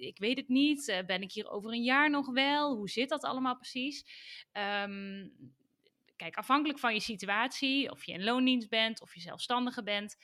[0.00, 2.76] ik weet het niet, ben ik hier over een jaar nog wel?
[2.76, 4.04] Hoe zit dat allemaal precies?
[4.52, 5.32] Um,
[6.16, 10.16] kijk, afhankelijk van je situatie, of je in loondienst bent of je zelfstandige bent,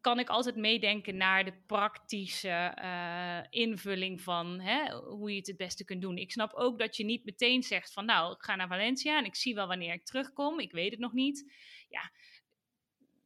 [0.00, 5.56] kan ik altijd meedenken naar de praktische uh, invulling van hè, hoe je het het
[5.56, 6.16] beste kunt doen.
[6.16, 9.24] Ik snap ook dat je niet meteen zegt van nou, ik ga naar Valencia en
[9.24, 10.60] ik zie wel wanneer ik terugkom.
[10.60, 11.52] Ik weet het nog niet.
[11.88, 12.10] Ja,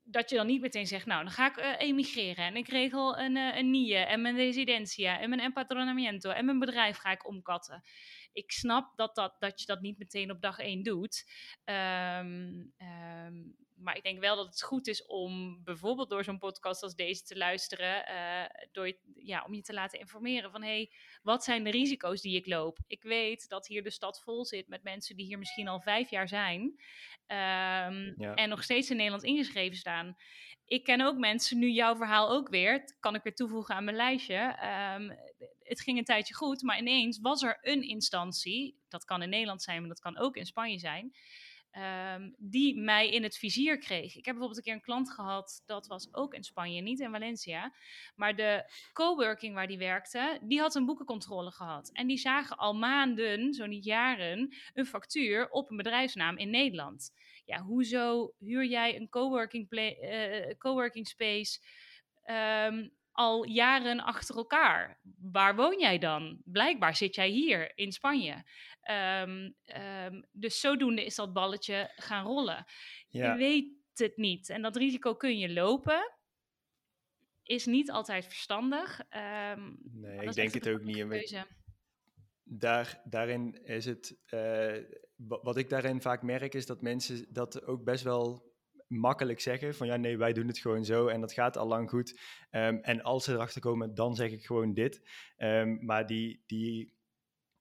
[0.09, 3.19] dat je dan niet meteen zegt, nou, dan ga ik uh, emigreren en ik regel
[3.19, 7.29] een, uh, een NIE en mijn residencia en mijn empadronamiento en mijn bedrijf ga ik
[7.29, 7.83] omkatten.
[8.33, 11.25] Ik snap dat, dat, dat je dat niet meteen op dag één doet.
[11.65, 12.75] Um,
[13.77, 17.23] maar ik denk wel dat het goed is om bijvoorbeeld door zo'n podcast als deze
[17.23, 21.71] te luisteren, uh, door ja, om je te laten informeren van hey, wat zijn de
[21.71, 22.79] risico's die ik loop?
[22.87, 26.11] Ik weet dat hier de stad vol zit met mensen die hier misschien al vijf
[26.11, 28.35] jaar zijn um, ja.
[28.35, 30.17] en nog steeds in Nederland ingeschreven staan.
[30.65, 33.97] Ik ken ook mensen, nu jouw verhaal ook weer, kan ik weer toevoegen aan mijn
[33.97, 34.59] lijstje.
[34.97, 35.19] Um,
[35.63, 39.63] het ging een tijdje goed, maar ineens was er een instantie, dat kan in Nederland
[39.63, 41.13] zijn, maar dat kan ook in Spanje zijn
[41.77, 44.17] ehm, die mij in het vizier kreeg.
[44.17, 47.11] Ik heb bijvoorbeeld een keer een klant gehad, dat was ook in Spanje, niet in
[47.11, 47.73] Valencia.
[48.15, 51.91] Maar de coworking waar die werkte, die had een boekencontrole gehad.
[51.93, 57.13] En die zagen al maanden, zo niet jaren, een factuur op een bedrijfsnaam in Nederland.
[57.45, 61.61] Ja, hoezo huur jij een coworking, uh, coworking space
[62.27, 65.01] um, al jaren achter elkaar.
[65.19, 66.41] Waar woon jij dan?
[66.45, 68.45] Blijkbaar zit jij hier in Spanje.
[69.23, 69.55] Um,
[70.07, 72.65] um, dus zodoende is dat balletje gaan rollen.
[73.09, 73.33] Ja.
[73.33, 74.49] Je weet het niet.
[74.49, 76.13] En dat risico kun je lopen.
[77.43, 79.01] Is niet altijd verstandig.
[79.51, 81.45] Um, nee, ik denk het ook niet.
[82.43, 84.19] Daar, daarin is het.
[84.31, 84.77] Uh,
[85.17, 88.55] wat ik daarin vaak merk, is dat mensen dat ook best wel
[88.87, 91.91] makkelijk zeggen van ja, nee, wij doen het gewoon zo en dat gaat al lang
[91.91, 92.21] goed.
[92.51, 95.09] Um, en als ze erachter komen, dan zeg ik gewoon dit.
[95.37, 96.95] Um, maar die, die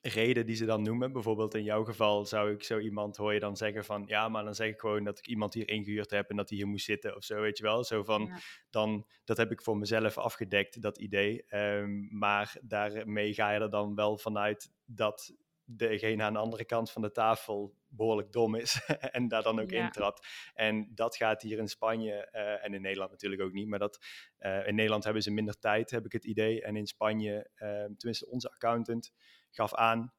[0.01, 3.39] reden die ze dan noemen, bijvoorbeeld in jouw geval zou ik zo iemand, hoor je
[3.39, 6.29] dan zeggen van ja, maar dan zeg ik gewoon dat ik iemand hier ingehuurd heb
[6.29, 7.83] en dat hij hier moest zitten of zo, weet je wel.
[7.83, 8.31] Zo van,
[8.69, 11.45] dan, dat heb ik voor mezelf afgedekt, dat idee.
[11.55, 15.33] Um, maar daarmee ga je er dan wel vanuit dat
[15.65, 19.69] degene aan de andere kant van de tafel behoorlijk dom is en daar dan ook
[19.69, 19.85] ja.
[19.85, 20.27] intrapt.
[20.53, 24.05] En dat gaat hier in Spanje uh, en in Nederland natuurlijk ook niet, maar dat
[24.39, 26.61] uh, in Nederland hebben ze minder tijd, heb ik het idee.
[26.61, 29.13] En in Spanje, uh, tenminste onze accountant
[29.51, 30.13] gaf aan,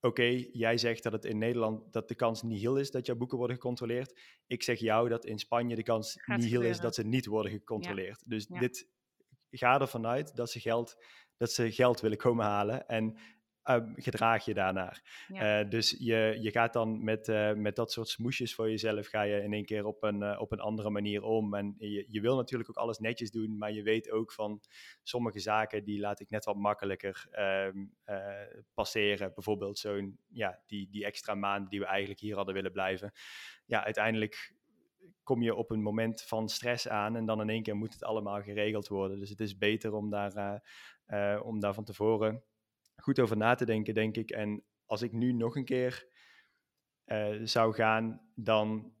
[0.00, 3.16] oké, jij zegt dat het in Nederland dat de kans niet heel is dat jouw
[3.16, 4.20] boeken worden gecontroleerd.
[4.46, 7.52] Ik zeg jou dat in Spanje de kans niet heel is dat ze niet worden
[7.52, 8.20] gecontroleerd.
[8.20, 8.36] Ja.
[8.36, 8.58] Dus ja.
[8.58, 8.88] dit
[9.50, 10.96] ga ervan uit dat ze geld
[11.36, 12.88] dat ze geld willen komen halen.
[12.88, 13.18] En
[13.64, 15.24] uh, gedraag je daarnaar.
[15.28, 15.60] Ja.
[15.60, 19.22] Uh, dus je, je gaat dan met, uh, met dat soort smoesjes voor jezelf, ga
[19.22, 21.54] je in één keer op een, op een andere manier om.
[21.54, 24.60] En je, je wil natuurlijk ook alles netjes doen, maar je weet ook van
[25.02, 27.86] sommige zaken, die laat ik net wat makkelijker ehm,
[28.74, 29.32] passeren.
[29.34, 33.12] Bijvoorbeeld zo'n, ja, die, die extra maand die we eigenlijk hier hadden willen blijven.
[33.66, 34.54] Ja, uiteindelijk
[35.22, 38.04] kom je op een moment van stress aan en dan in één keer moet het
[38.04, 39.18] allemaal geregeld worden.
[39.18, 40.62] Dus het is beter om daar,
[41.42, 42.42] om daar van tevoren
[43.00, 44.30] goed over na te denken, denk ik.
[44.30, 46.06] En als ik nu nog een keer
[47.06, 48.94] uh, zou gaan, dan.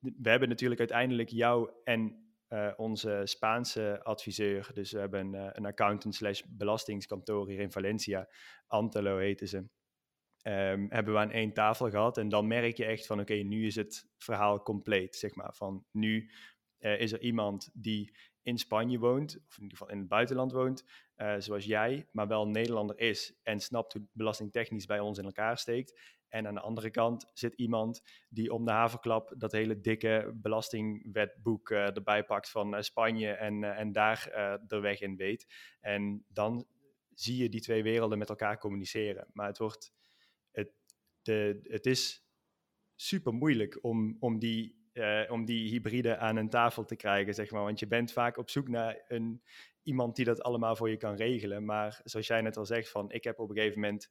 [0.00, 4.70] We hebben natuurlijk uiteindelijk jou en uh, onze Spaanse adviseur.
[4.74, 8.28] Dus we hebben een, een accountant slash belastingskantoor hier in Valencia.
[8.66, 9.56] Antelo heten ze.
[10.42, 12.18] Um, hebben we aan één tafel gehad.
[12.18, 15.16] En dan merk je echt van oké, nu is het verhaal compleet.
[15.16, 15.54] Zeg maar.
[15.54, 16.30] Van nu
[16.78, 18.16] is er iemand die
[18.48, 20.84] in Spanje woont, of in ieder geval in het buitenland woont,
[21.16, 25.58] uh, zoals jij, maar wel Nederlander is en snapt hoe belastingtechnisch bij ons in elkaar
[25.58, 26.00] steekt.
[26.28, 31.70] En aan de andere kant zit iemand die om de haverklap dat hele dikke belastingwetboek
[31.70, 34.30] uh, erbij pakt van uh, Spanje en, en daar
[34.66, 35.46] de weg in weet.
[35.80, 36.66] En dan
[37.14, 39.26] zie je die twee werelden met elkaar communiceren.
[39.32, 39.92] Maar het wordt,
[40.50, 40.72] het,
[41.22, 42.26] de, het is
[42.94, 47.50] super moeilijk om, om die uh, om die hybride aan een tafel te krijgen, zeg
[47.50, 47.62] maar.
[47.62, 49.42] Want je bent vaak op zoek naar een,
[49.82, 51.64] iemand die dat allemaal voor je kan regelen.
[51.64, 54.10] Maar zoals jij net al zegt, van ik heb op een gegeven moment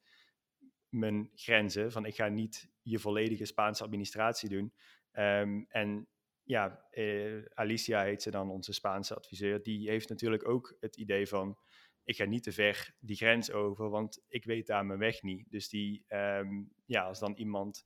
[0.90, 1.92] mijn grenzen.
[1.92, 4.74] Van ik ga niet je volledige Spaanse administratie doen.
[5.14, 6.08] Um, en
[6.44, 9.64] ja, uh, Alicia heet ze dan, onze Spaanse adviseur.
[9.64, 11.58] Die heeft natuurlijk ook het idee van
[12.04, 15.46] ik ga niet te ver die grens over, want ik weet daar mijn weg niet.
[15.50, 17.84] Dus die, um, ja, als dan iemand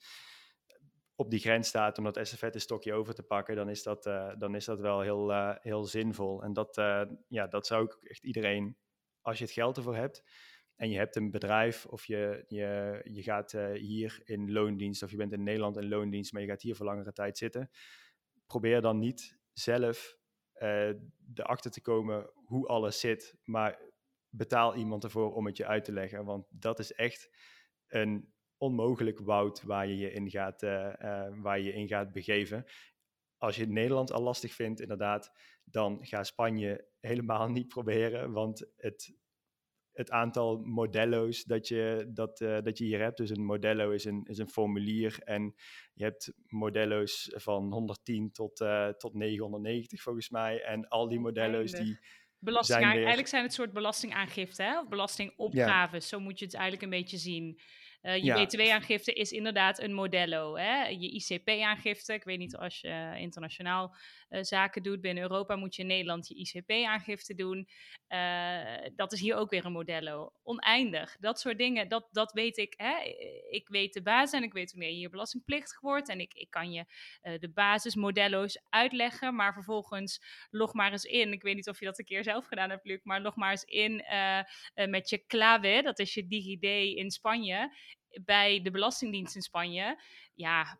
[1.22, 4.56] op die grens staat om dat estafette-stokje over te pakken, dan is dat, uh, dan
[4.56, 6.44] is dat wel heel, uh, heel zinvol.
[6.44, 8.78] En dat, uh, ja, dat zou ik echt iedereen,
[9.22, 10.24] als je het geld ervoor hebt
[10.76, 15.18] en je hebt een bedrijf of je, je, je gaat hier in loondienst of je
[15.18, 17.70] bent in Nederland in loondienst, maar je gaat hier voor langere tijd zitten,
[18.48, 20.18] probeer dan niet zelf
[21.34, 23.80] erachter te komen hoe alles zit, maar
[24.30, 26.26] betaal iemand ervoor om het je uit te leggen.
[26.26, 27.30] Want dat is echt
[27.88, 32.66] een onmogelijk woud waar je je in gaat, uh, uh, waar je in gaat begeven.
[33.38, 35.32] Als je Nederland al lastig vindt, inderdaad,
[35.64, 38.32] dan ga Spanje helemaal niet proberen.
[38.32, 39.16] Want het,
[39.92, 44.06] het aantal modello's dat je, dat, uh, dat je hier hebt, dus een modello is
[44.06, 45.20] een, is een formulier.
[45.24, 45.56] En
[45.94, 48.56] je hebt modello's van 110 tot,
[48.98, 50.64] tot 990 volgens mij.
[50.64, 52.00] En al die modello's die
[52.42, 52.98] Belasting, zijn weer...
[52.98, 54.80] Eigenlijk zijn het soort belastingaangifte, hè?
[54.80, 56.10] of belastingopgaves.
[56.10, 56.18] Ja.
[56.18, 57.60] Zo moet je het eigenlijk een beetje zien.
[58.02, 58.46] Uh, je ja.
[58.46, 60.58] btw-aangifte is inderdaad een modello.
[60.58, 60.88] Hè?
[60.88, 63.96] Je ICP-aangifte, ik weet niet als je internationaal
[64.30, 65.02] uh, zaken doet.
[65.02, 67.68] Binnen Europa moet je in Nederland je ICP-aangifte doen.
[68.10, 70.34] Uh, dat is hier ook weer een modello.
[70.44, 71.18] Oneindig.
[71.20, 72.74] Dat soort dingen, dat, dat weet ik.
[72.78, 72.94] Hè?
[73.50, 76.10] Ik weet de basis en ik weet wanneer je hier belastingplichtig wordt.
[76.10, 76.86] En ik, ik kan je
[77.22, 79.36] de basismodello's uitleggen.
[79.36, 81.32] Maar vervolgens log maar eens in.
[81.32, 83.00] Ik weet niet of je dat een keer zelf gedaan hebt, Luc.
[83.04, 83.96] Maar log maar eens in
[84.90, 85.82] met je clave.
[85.84, 86.64] Dat is je DigiD
[86.98, 87.72] in Spanje
[88.26, 90.02] bij de Belastingdienst in Spanje,
[90.34, 90.80] ja,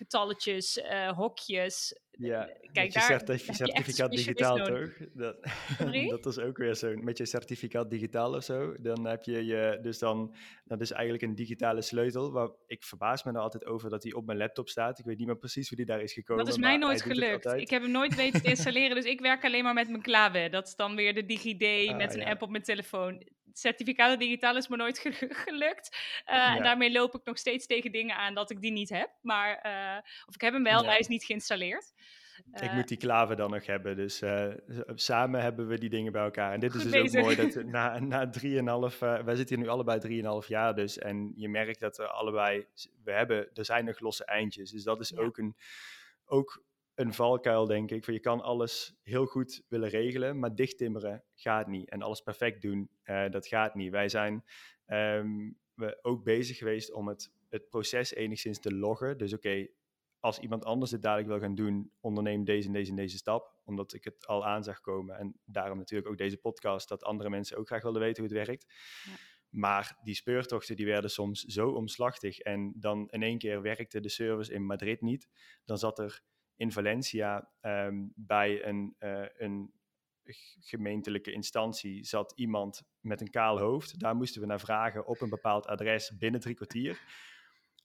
[0.00, 2.00] getalletjes, uh, hokjes.
[2.10, 4.90] Ja, kijk, daar certificaat, certificaat digitaal toch?
[5.12, 5.36] Dat,
[6.22, 6.96] dat is ook weer zo.
[6.96, 11.22] Met je certificaat digitaal of zo, dan heb je je, dus dan, dat is eigenlijk
[11.22, 12.32] een digitale sleutel.
[12.32, 14.98] Waar, ik verbaas me er altijd over dat die op mijn laptop staat.
[14.98, 16.44] Ik weet niet meer precies hoe die daar is gekomen.
[16.44, 17.52] Dat is mij nooit gelukt.
[17.52, 20.48] Ik heb hem nooit weten te installeren, dus ik werk alleen maar met mijn klawe.
[20.48, 23.22] Dat is dan weer de DigiD ah, met een app op mijn telefoon
[23.52, 24.98] certificaten digitaal is me nooit
[25.46, 25.96] gelukt.
[26.26, 29.10] Uh, En daarmee loop ik nog steeds tegen dingen aan dat ik die niet heb.
[29.22, 30.88] Maar, uh, of ik heb hem wel, ja.
[30.88, 31.92] hij is niet geïnstalleerd.
[32.52, 33.96] ik uh, moet die klaven dan nog hebben.
[33.96, 34.22] Dus
[34.94, 36.52] samen hebben we die dingen bij elkaar.
[36.52, 37.20] En dit is dus bezig.
[37.20, 40.98] ook mooi dat na, na drieënhalf, wij zitten hier nu allebei drieënhalf jaar dus.
[40.98, 42.66] En je merkt dat we allebei,
[43.04, 44.70] we hebben, er zijn nog losse eindjes.
[44.70, 45.20] Dus dat is ja.
[45.20, 45.56] ook een,
[46.24, 46.62] ook
[47.00, 48.04] een valkuil, denk ik.
[48.04, 51.88] Van je kan alles heel goed willen regelen, maar dichttimmeren gaat niet.
[51.88, 53.90] En alles perfect doen, uh, dat gaat niet.
[53.90, 54.44] Wij zijn
[54.86, 59.18] um, we ook bezig geweest om het, het proces enigszins te loggen.
[59.18, 59.70] Dus oké, okay,
[60.18, 63.60] als iemand anders het dadelijk wil gaan doen, onderneem deze en deze en deze stap.
[63.64, 65.18] Omdat ik het al aan zag komen.
[65.18, 68.46] En daarom natuurlijk ook deze podcast, dat andere mensen ook graag willen weten hoe het
[68.46, 68.66] werkt.
[69.04, 69.12] Ja.
[69.50, 72.38] Maar die speurtochten die werden soms zo omslachtig.
[72.38, 75.28] En dan in één keer werkte de service in Madrid niet.
[75.64, 76.22] Dan zat er
[76.60, 79.72] in Valencia um, bij een, uh, een
[80.60, 84.00] gemeentelijke instantie zat iemand met een kaal hoofd.
[84.00, 87.00] Daar moesten we naar vragen op een bepaald adres binnen drie kwartier.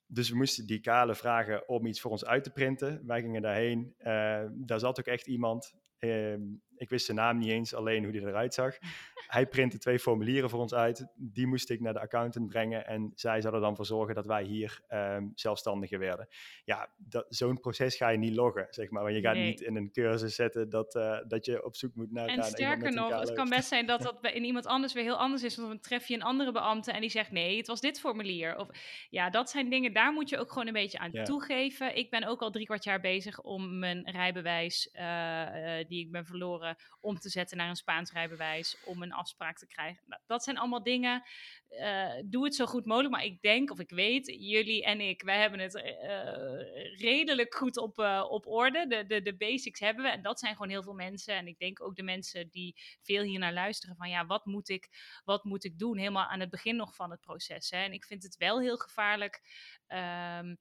[0.07, 3.05] Dus we moesten die kale vragen om iets voor ons uit te printen.
[3.05, 3.95] Wij gingen daarheen.
[3.99, 5.73] Uh, daar zat ook echt iemand.
[5.99, 6.35] Uh,
[6.77, 8.77] ik wist zijn naam niet eens, alleen hoe die eruit zag.
[9.27, 11.07] Hij printte twee formulieren voor ons uit.
[11.15, 12.87] Die moest ik naar de accountant brengen.
[12.87, 16.27] En zij zou er dan voor zorgen dat wij hier um, zelfstandiger werden.
[16.63, 16.89] Ja,
[17.29, 19.03] zo'n proces ga je niet loggen, zeg maar.
[19.03, 19.45] Want je gaat nee.
[19.45, 22.27] niet in een cursus zetten dat, uh, dat je op zoek moet naar...
[22.27, 25.43] En sterker nog, het kan best zijn dat dat in iemand anders weer heel anders
[25.43, 25.55] is.
[25.55, 27.31] Want dan tref je een andere beambte en die zegt...
[27.31, 28.57] nee, het was dit formulier.
[28.57, 28.67] Of,
[29.09, 31.23] ja, dat zijn dingen, daar moet je ook gewoon een beetje aan ja.
[31.23, 31.95] toegeven.
[31.95, 34.89] Ik ben ook al drie kwart jaar bezig om mijn rijbewijs...
[34.93, 36.64] Uh, uh, die ik ben verloren,
[36.99, 38.77] om te zetten naar een Spaans rijbewijs.
[38.85, 40.03] Om een afspraak te krijgen.
[40.05, 41.23] Nou, dat zijn allemaal dingen.
[41.69, 43.13] Uh, doe het zo goed mogelijk.
[43.13, 47.77] Maar ik denk, of ik weet, jullie en ik, wij hebben het uh, redelijk goed
[47.77, 48.87] op, uh, op orde.
[48.87, 50.09] De, de, de basics hebben we.
[50.09, 51.35] En dat zijn gewoon heel veel mensen.
[51.35, 53.95] En ik denk ook de mensen die veel hier naar luisteren.
[53.95, 54.89] Van ja, wat moet ik,
[55.23, 55.97] wat moet ik doen?
[55.97, 57.69] Helemaal aan het begin nog van het proces.
[57.69, 57.83] Hè?
[57.83, 59.41] En ik vind het wel heel gevaarlijk.
[59.87, 60.57] Um,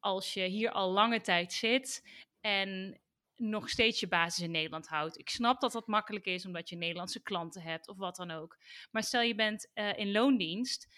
[0.00, 2.02] als je hier al lange tijd zit
[2.40, 3.00] en
[3.40, 5.18] nog steeds je basis in Nederland houdt.
[5.18, 8.58] Ik snap dat dat makkelijk is omdat je Nederlandse klanten hebt of wat dan ook.
[8.90, 10.88] Maar stel je bent uh, in loondienst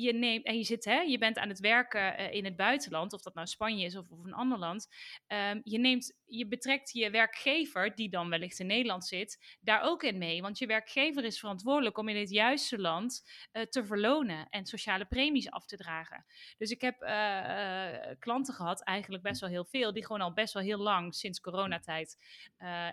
[0.00, 3.12] je neemt en je zit, hè, je bent aan het werken uh, in het buitenland,
[3.12, 4.88] of dat nou Spanje is of, of een ander land.
[5.26, 10.02] Um, je neemt, je betrekt je werkgever, die dan wellicht in Nederland zit, daar ook
[10.02, 10.42] in mee.
[10.42, 15.06] Want je werkgever is verantwoordelijk om in het juiste land uh, te verlonen en sociale
[15.06, 16.24] premies af te dragen.
[16.58, 20.54] Dus ik heb uh, klanten gehad, eigenlijk best wel heel veel, die gewoon al best
[20.54, 22.16] wel heel lang sinds coronatijd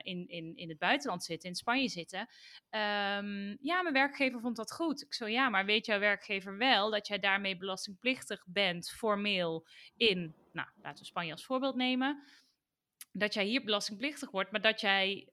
[0.01, 2.19] in, in, in het buitenland zitten, in Spanje zitten.
[2.19, 5.01] Um, ja, mijn werkgever vond dat goed.
[5.01, 10.35] Ik zo, ja, maar weet jouw werkgever wel dat jij daarmee belastingplichtig bent, formeel, in,
[10.51, 12.23] nou, laten we Spanje als voorbeeld nemen.
[13.11, 15.29] Dat jij hier belastingplichtig wordt, maar dat jij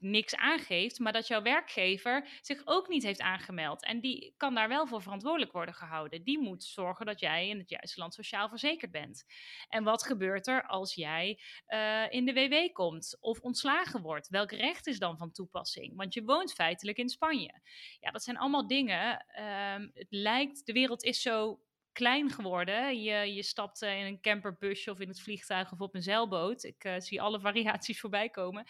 [0.00, 3.84] niks aangeeft, maar dat jouw werkgever zich ook niet heeft aangemeld.
[3.84, 6.22] En die kan daar wel voor verantwoordelijk worden gehouden.
[6.22, 9.24] Die moet zorgen dat jij in het juiste land sociaal verzekerd bent.
[9.68, 14.28] En wat gebeurt er als jij uh, in de WW komt of ontslagen wordt?
[14.28, 15.96] Welk recht is dan van toepassing?
[15.96, 17.60] Want je woont feitelijk in Spanje.
[18.00, 19.26] Ja, dat zijn allemaal dingen.
[19.74, 21.60] Um, het lijkt, de wereld is zo
[21.92, 23.02] klein geworden.
[23.02, 26.64] Je, je stapt uh, in een camperbusje of in het vliegtuig of op een zeilboot.
[26.64, 28.66] Ik uh, zie alle variaties voorbij komen.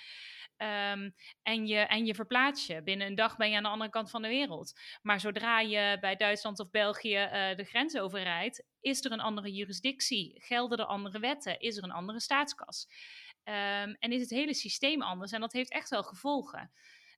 [0.63, 2.83] Um, en, je, en je verplaats je.
[2.83, 4.81] Binnen een dag ben je aan de andere kant van de wereld.
[5.03, 9.53] Maar zodra je bij Duitsland of België uh, de grens overrijdt, is er een andere
[9.53, 10.43] jurisdictie.
[10.43, 11.61] Gelden er andere wetten?
[11.61, 12.87] Is er een andere staatskas?
[13.45, 15.33] Um, en is het hele systeem anders?
[15.33, 16.73] En dat heeft echt wel gevolgen.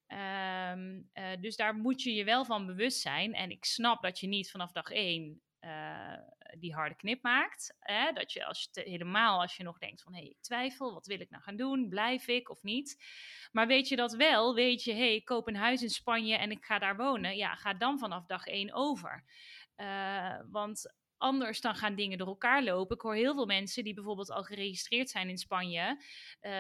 [0.07, 3.35] Um, uh, dus daar moet je je wel van bewust zijn.
[3.35, 6.19] En ik snap dat je niet vanaf dag één uh,
[6.59, 7.77] die harde knip maakt.
[7.79, 8.13] Hè?
[8.13, 11.07] Dat je, als je helemaal als je nog denkt van hé, hey, ik twijfel, wat
[11.07, 11.89] wil ik nou gaan doen?
[11.89, 13.05] Blijf ik of niet?
[13.53, 14.55] Maar weet je dat wel?
[14.55, 17.37] Weet je, hé, hey, ik koop een huis in Spanje en ik ga daar wonen.
[17.37, 19.25] Ja, ga dan vanaf dag één over.
[19.77, 22.97] Uh, want anders dan gaan dingen door elkaar lopen.
[22.97, 26.03] Ik hoor heel veel mensen die bijvoorbeeld al geregistreerd zijn in Spanje
[26.41, 26.51] um,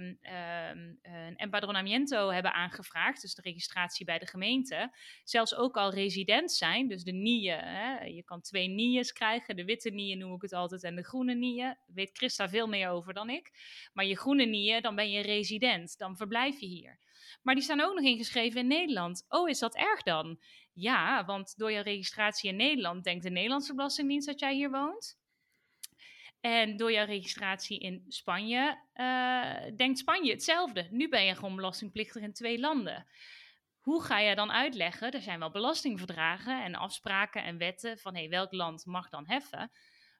[0.00, 4.94] um, een empadronamiento hebben aangevraagd, dus de registratie bij de gemeente.
[5.24, 7.50] Zelfs ook al resident zijn, dus de NIE.
[7.50, 11.04] Hè, je kan twee NIE's krijgen, de witte NIE noem ik het altijd en de
[11.04, 11.74] groene NIE.
[11.86, 13.50] Weet Christa veel meer over dan ik.
[13.92, 16.98] Maar je groene NIE, dan ben je resident, dan verblijf je hier.
[17.42, 19.24] Maar die staan ook nog ingeschreven in Nederland.
[19.28, 20.40] Oh, is dat erg dan?
[20.72, 25.18] Ja, want door je registratie in Nederland denkt de Nederlandse Belastingdienst dat jij hier woont.
[26.40, 30.86] En door jouw registratie in Spanje uh, denkt Spanje hetzelfde.
[30.90, 33.06] Nu ben je gewoon belastingplichtig in twee landen.
[33.80, 35.10] Hoe ga je dan uitleggen?
[35.10, 39.70] Er zijn wel belastingverdragen en afspraken en wetten van hey, welk land mag dan heffen.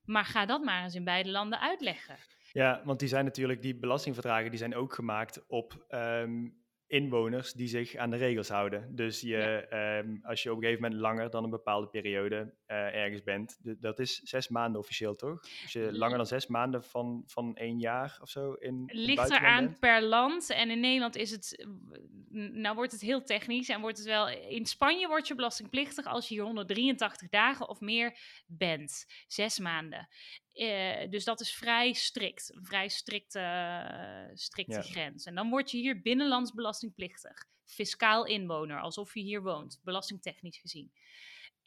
[0.05, 2.17] Maar ga dat maar eens in beide landen uitleggen.
[2.53, 6.60] Ja, want die zijn natuurlijk, die belastingverdragen, die zijn ook gemaakt op um,
[6.91, 8.97] inwoners die zich aan de regels houden.
[8.97, 12.95] Dus je, ehm, als je op een gegeven moment langer dan een bepaalde periode uh,
[12.95, 15.41] ergens bent, dat is zes maanden officieel, toch?
[15.63, 19.79] Als je langer dan zes maanden van, van één jaar of zo in Ligt eraan
[19.79, 20.51] per land.
[20.51, 21.67] En in Nederland is het,
[22.31, 26.29] nou wordt het heel technisch en wordt het wel, in Spanje word je belastingplichtig als
[26.29, 29.07] je hier 183 dagen of meer bent.
[29.27, 30.09] Zes maanden.
[30.55, 34.83] Uh, dus dat is vrij strikt, een vrij strikte, uh, strikte ja.
[34.83, 35.25] grens.
[35.25, 37.45] En dan word je hier binnenlands belastingplichtig.
[37.65, 40.93] Fiscaal inwoner, alsof je hier woont, belastingtechnisch gezien.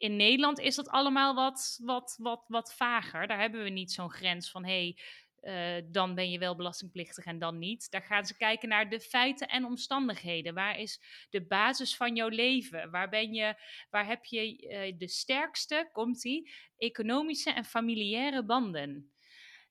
[0.04, 3.26] In Nederland is dat allemaal wat, wat, wat, wat vager.
[3.26, 4.98] Daar hebben we niet zo'n grens van hey,
[5.42, 7.90] uh, dan ben je wel belastingplichtig en dan niet.
[7.90, 10.54] Daar gaan ze kijken naar de feiten en omstandigheden.
[10.54, 12.90] Waar is de basis van jouw leven?
[12.90, 13.54] Waar, ben je,
[13.90, 19.13] waar heb je uh, de sterkste, komt die, economische en familiaire banden?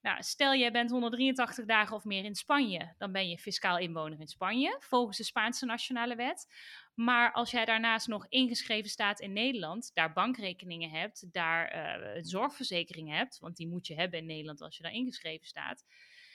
[0.03, 4.19] Nou, stel jij bent 183 dagen of meer in Spanje, dan ben je fiscaal inwoner
[4.19, 6.47] in Spanje, volgens de Spaanse nationale wet.
[6.95, 12.25] Maar als jij daarnaast nog ingeschreven staat in Nederland, daar bankrekeningen hebt, daar uh, een
[12.25, 15.85] zorgverzekering hebt, want die moet je hebben in Nederland als je daar ingeschreven staat.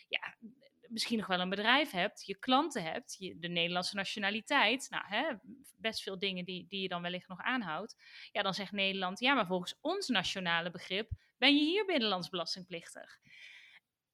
[0.08, 0.36] Ja,
[0.88, 5.34] misschien nog wel een bedrijf hebt, je klanten hebt, je, de Nederlandse nationaliteit, nou, hè,
[5.76, 7.96] best veel dingen die, die je dan wellicht nog aanhoudt.
[8.32, 13.20] Ja, dan zegt Nederland, ja, maar volgens ons nationale begrip ben je hier binnenlands belastingplichtig.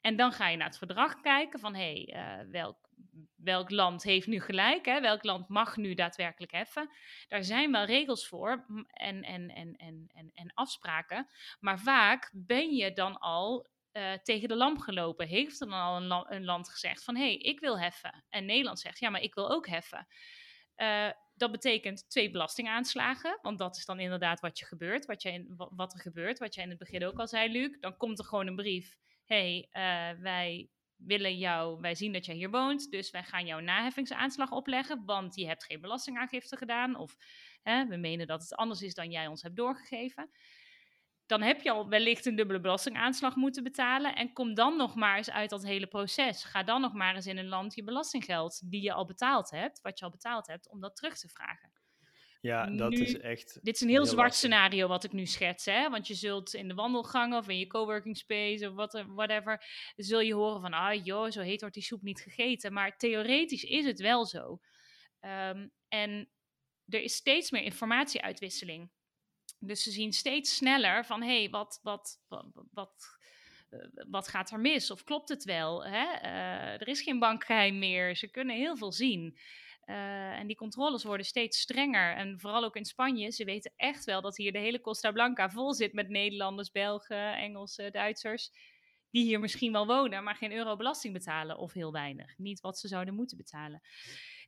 [0.05, 2.89] En dan ga je naar het verdrag kijken van hé, hey, uh, welk,
[3.37, 4.85] welk land heeft nu gelijk?
[4.85, 5.01] Hè?
[5.01, 6.91] Welk land mag nu daadwerkelijk heffen?
[7.29, 11.27] Daar zijn wel regels voor en, en, en, en, en, en afspraken.
[11.61, 15.27] Maar vaak ben je dan al uh, tegen de lamp gelopen.
[15.27, 18.25] Heeft er dan al een, la een land gezegd van hé, hey, ik wil heffen.
[18.29, 20.07] En Nederland zegt ja, maar ik wil ook heffen.
[20.77, 25.33] Uh, dat betekent twee belastingaanslagen, want dat is dan inderdaad wat, je gebeurt, wat, je
[25.33, 27.77] in, wat er gebeurt, wat jij in het begin ook al zei, Luc.
[27.81, 32.35] Dan komt er gewoon een brief hey, uh, wij willen jou, wij zien dat jij
[32.35, 37.17] hier woont, dus wij gaan jouw naheffingsaanslag opleggen, want je hebt geen belastingaangifte gedaan of
[37.63, 40.31] hè, we menen dat het anders is dan jij ons hebt doorgegeven.
[41.27, 45.17] Dan heb je al wellicht een dubbele belastingaanslag moeten betalen en kom dan nog maar
[45.17, 46.45] eens uit dat hele proces.
[46.45, 49.81] Ga dan nog maar eens in een land je belastinggeld die je al betaald hebt,
[49.81, 51.73] wat je al betaald hebt, om dat terug te vragen.
[52.45, 53.59] Ja, dat is echt.
[53.63, 55.91] Dit is een heel, zwart scenario wat ik nu schets, hè?
[55.91, 59.65] Want je zult in de wandelgangen of in je coworking space of wat, whatever,
[59.97, 62.73] zul je horen van, ah joh, zo heet wordt die soep niet gegeten.
[62.73, 64.61] Maar theoretisch is het wel zo.
[65.21, 66.31] Um, en
[66.87, 68.91] er is steeds meer informatieuitwisseling.
[69.59, 73.19] Dus ze zien steeds sneller van, hé, hey, wat, wat, wat, wat,
[73.71, 73.79] eh,
[74.09, 74.91] wat gaat er mis?
[74.91, 75.85] Of klopt het wel?
[75.85, 76.05] Hè?
[76.23, 78.17] Uh, er is geen bankgeheim meer.
[78.17, 79.39] Ze kunnen heel veel zien.
[79.87, 82.17] Uh, en die controles worden steeds strenger.
[82.17, 85.51] En vooral ook in Spanje, ze weten echt wel dat hier de hele Costa Blanca
[85.51, 88.51] vol zit met Nederlanders, Belgen, Engelsen, Duitsers.
[89.11, 92.39] Die hier misschien wel wonen, maar geen euro belasting betalen of heel weinig.
[92.39, 93.83] Niet wat ze zouden moeten betalen.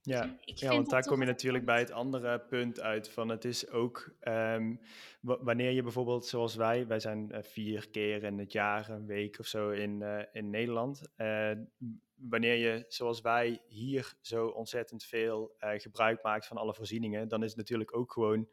[0.07, 3.11] Ja, ja want daar kom je natuurlijk bij het andere punt uit.
[3.11, 4.81] Van het is ook um,
[5.21, 9.39] wanneer je bijvoorbeeld, zoals wij, wij zijn uh, vier keer in het jaar, een week
[9.39, 11.03] of zo in, uh, in Nederland.
[11.17, 11.51] Uh,
[12.15, 17.49] wanneer je, zoals wij, hier zo ontzettend veel gebruik maakt van alle voorzieningen, dan is
[17.49, 18.49] het natuurlijk ook gewoon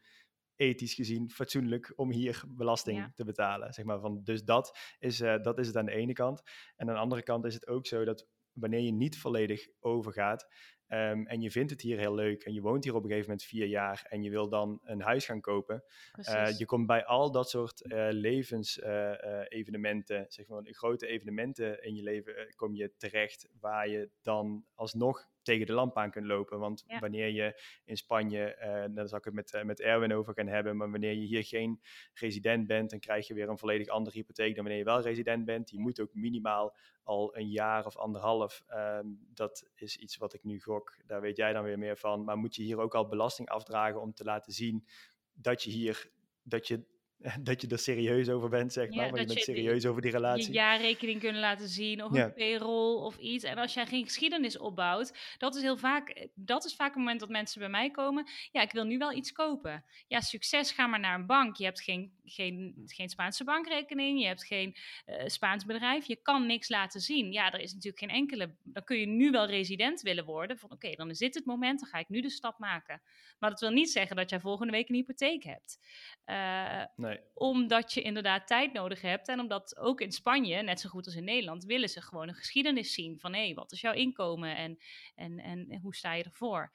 [0.55, 3.11] ethisch gezien fatsoenlijk om hier belasting ja.
[3.15, 3.73] te betalen.
[3.73, 6.41] Zeg maar van, dus dat is, dat is het aan de ene kant.
[6.75, 10.47] En aan de andere kant is het ook zo dat wanneer je niet volledig overgaat,
[10.93, 13.29] Um, en je vindt het hier heel leuk en je woont hier op een gegeven
[13.29, 15.83] moment vier jaar en je wil dan een huis gaan kopen.
[16.29, 21.95] Uh, je komt bij al dat soort uh, levensevenementen, uh, zeg maar grote evenementen in
[21.95, 26.59] je leven, kom je terecht waar je dan alsnog tegen de lamp aan kunt lopen.
[26.59, 26.99] Want ja.
[26.99, 30.47] wanneer je in Spanje, uh, daar zal ik het met, uh, met Erwin over gaan
[30.47, 31.81] hebben, maar wanneer je hier geen
[32.13, 35.45] resident bent, dan krijg je weer een volledig andere hypotheek dan wanneer je wel resident
[35.45, 35.69] bent.
[35.69, 40.43] Je moet ook minimaal al een jaar of anderhalf, um, dat is iets wat ik
[40.43, 43.07] nu gok, daar weet jij dan weer meer van, maar moet je hier ook al
[43.07, 44.87] belasting afdragen om te laten zien
[45.33, 46.11] dat je hier,
[46.43, 46.85] dat je
[47.41, 49.09] dat je er serieus over bent, zeg maar.
[49.09, 50.47] Want je bent serieus over die relatie.
[50.47, 53.43] Je jaarrekening kunnen laten zien, of een payroll of iets.
[53.43, 57.19] En als jij geen geschiedenis opbouwt, dat is heel vaak, dat is vaak het moment
[57.19, 58.27] dat mensen bij mij komen.
[58.51, 59.85] Ja, ik wil nu wel iets kopen.
[60.07, 61.55] Ja, succes, ga maar naar een bank.
[61.55, 66.45] Je hebt geen, geen, geen Spaanse bankrekening, je hebt geen uh, Spaans bedrijf, je kan
[66.45, 67.31] niks laten zien.
[67.31, 70.57] Ja, er is natuurlijk geen enkele, dan kun je nu wel resident willen worden.
[70.57, 73.01] Van oké, dan is dit het moment, dan ga ik nu de stap maken.
[73.43, 75.79] Maar dat wil niet zeggen dat jij volgende week een hypotheek hebt.
[76.25, 77.19] Uh, nee.
[77.33, 79.27] Omdat je inderdaad tijd nodig hebt.
[79.27, 82.33] En omdat ook in Spanje, net zo goed als in Nederland, willen ze gewoon een
[82.33, 83.19] geschiedenis zien.
[83.19, 84.77] Van hé, hey, wat is jouw inkomen en,
[85.15, 86.71] en, en, hoe sta je ervoor?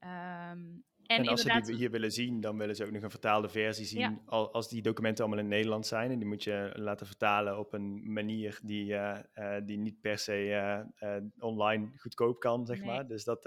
[0.00, 3.10] Um, en, en, als ze die hier willen zien, dan willen ze ook nog een
[3.10, 4.20] vertaalde versie zien.
[4.26, 6.10] als die documenten allemaal in Nederland zijn.
[6.10, 10.18] En die moet je laten vertalen op een manier die, uh, uh, die niet per
[10.18, 13.06] se uh, online goedkoop kan, zeg maar.
[13.06, 13.42] Dus dat,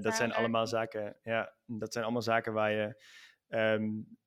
[0.00, 1.16] dat zijn allemaal zaken.
[1.22, 3.02] Ja, dat zijn allemaal zaken waar je,
[3.48, 4.18] um,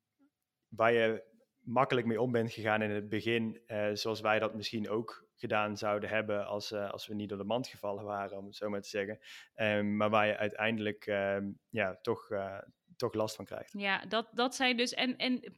[0.68, 1.24] waar je
[1.60, 3.62] makkelijk mee om bent gegaan in het begin.
[3.94, 7.44] zoals wij dat misschien ook gedaan zouden hebben als, uh, als we niet door de
[7.44, 9.20] mand gevallen waren, om het zo maar te zeggen.
[9.56, 12.58] Um, maar waar je uiteindelijk um, ja, toch, uh,
[12.96, 13.74] toch last van krijgt.
[13.78, 14.94] Ja, dat, dat zijn dus.
[14.94, 15.54] En, en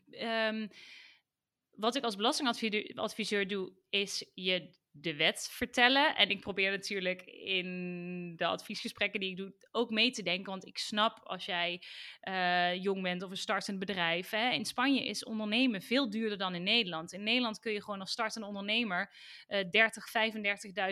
[0.56, 0.70] um,
[1.72, 6.16] wat ik als belastingadviseur doe, is je de wet vertellen.
[6.16, 10.52] En ik probeer natuurlijk in de adviesgesprekken die ik doe ook mee te denken.
[10.52, 11.82] Want ik snap als jij
[12.30, 14.30] uh, jong bent of een startend bedrijf.
[14.30, 14.50] Hè.
[14.50, 17.14] In Spanje is ondernemen veel duurder dan in Nederland.
[17.14, 19.14] In Nederland kun je gewoon als startende ondernemer
[19.48, 20.06] uh, 30,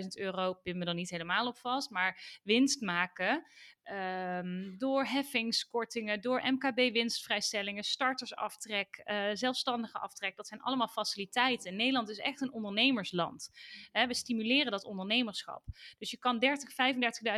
[0.02, 3.44] 35.000 euro, pin me dan niet helemaal op vast, maar winst maken.
[3.92, 10.36] Um, door heffingskortingen, door MKB-winstvrijstellingen, startersaftrek, uh, zelfstandige aftrek.
[10.36, 11.76] Dat zijn allemaal faciliteiten.
[11.76, 13.50] Nederland is echt een ondernemersland.
[13.92, 15.64] We stimuleren dat ondernemerschap.
[15.98, 16.70] Dus je kan 30,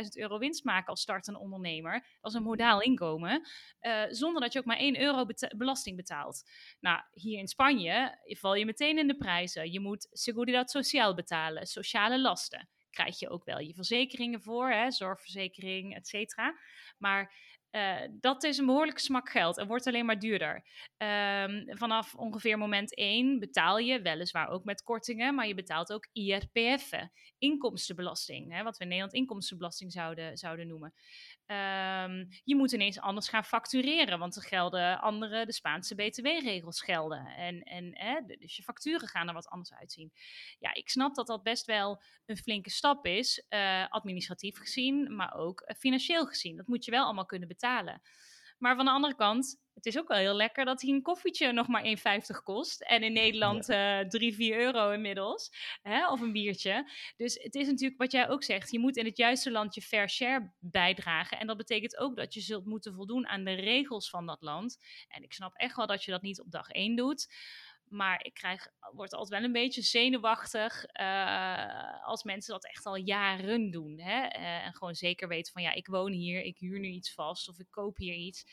[0.04, 2.06] 35.000 euro winst maken als startende ondernemer.
[2.20, 3.48] als een modaal inkomen.
[3.80, 5.26] Uh, zonder dat je ook maar 1 euro
[5.56, 6.50] belasting betaalt.
[6.80, 9.72] Nou, hier in Spanje val je meteen in de prijzen.
[9.72, 14.90] Je moet Seguridad Social betalen, sociale lasten krijg je ook wel je verzekeringen voor, hè,
[14.90, 16.58] zorgverzekering, et cetera.
[16.98, 17.32] Maar
[17.74, 20.54] uh, dat is een behoorlijke smak geld en wordt alleen maar duurder.
[20.96, 26.08] Um, vanaf ongeveer moment 1 betaal je, weliswaar ook met kortingen, maar je betaalt ook
[26.12, 26.90] IRPF,
[27.38, 30.94] inkomstenbelasting, hè, wat we in Nederland inkomstenbelasting zouden, zouden noemen.
[31.46, 37.26] Um, je moet ineens anders gaan factureren, want er gelden andere, de Spaanse BTW-regels gelden.
[37.26, 40.12] En, en hè, dus je facturen gaan er wat anders uitzien.
[40.58, 45.34] Ja, ik snap dat dat best wel een flinke stap is, uh, administratief gezien, maar
[45.34, 46.56] ook uh, financieel gezien.
[46.56, 48.00] Dat moet je wel allemaal kunnen betalen.
[48.58, 51.52] Maar van de andere kant, het is ook wel heel lekker dat hier een koffietje
[51.52, 52.82] nog maar 1,50 kost.
[52.82, 55.50] En in Nederland uh, 3, 4 euro inmiddels.
[55.82, 56.08] Hè?
[56.10, 56.90] Of een biertje.
[57.16, 58.70] Dus het is natuurlijk wat jij ook zegt.
[58.70, 61.38] Je moet in het juiste land je fair share bijdragen.
[61.38, 64.78] En dat betekent ook dat je zult moeten voldoen aan de regels van dat land.
[65.08, 67.26] En ik snap echt wel dat je dat niet op dag 1 doet.
[67.88, 72.96] Maar ik krijg, word altijd wel een beetje zenuwachtig uh, als mensen dat echt al
[72.96, 74.00] jaren doen.
[74.00, 74.38] Hè?
[74.38, 77.48] Uh, en gewoon zeker weten van ja, ik woon hier, ik huur nu iets vast
[77.48, 78.44] of ik koop hier iets.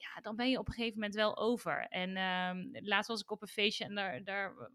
[0.00, 1.86] Ja, dan ben je op een gegeven moment wel over.
[1.88, 4.70] En uh, laatst was ik op een feestje en daar, daar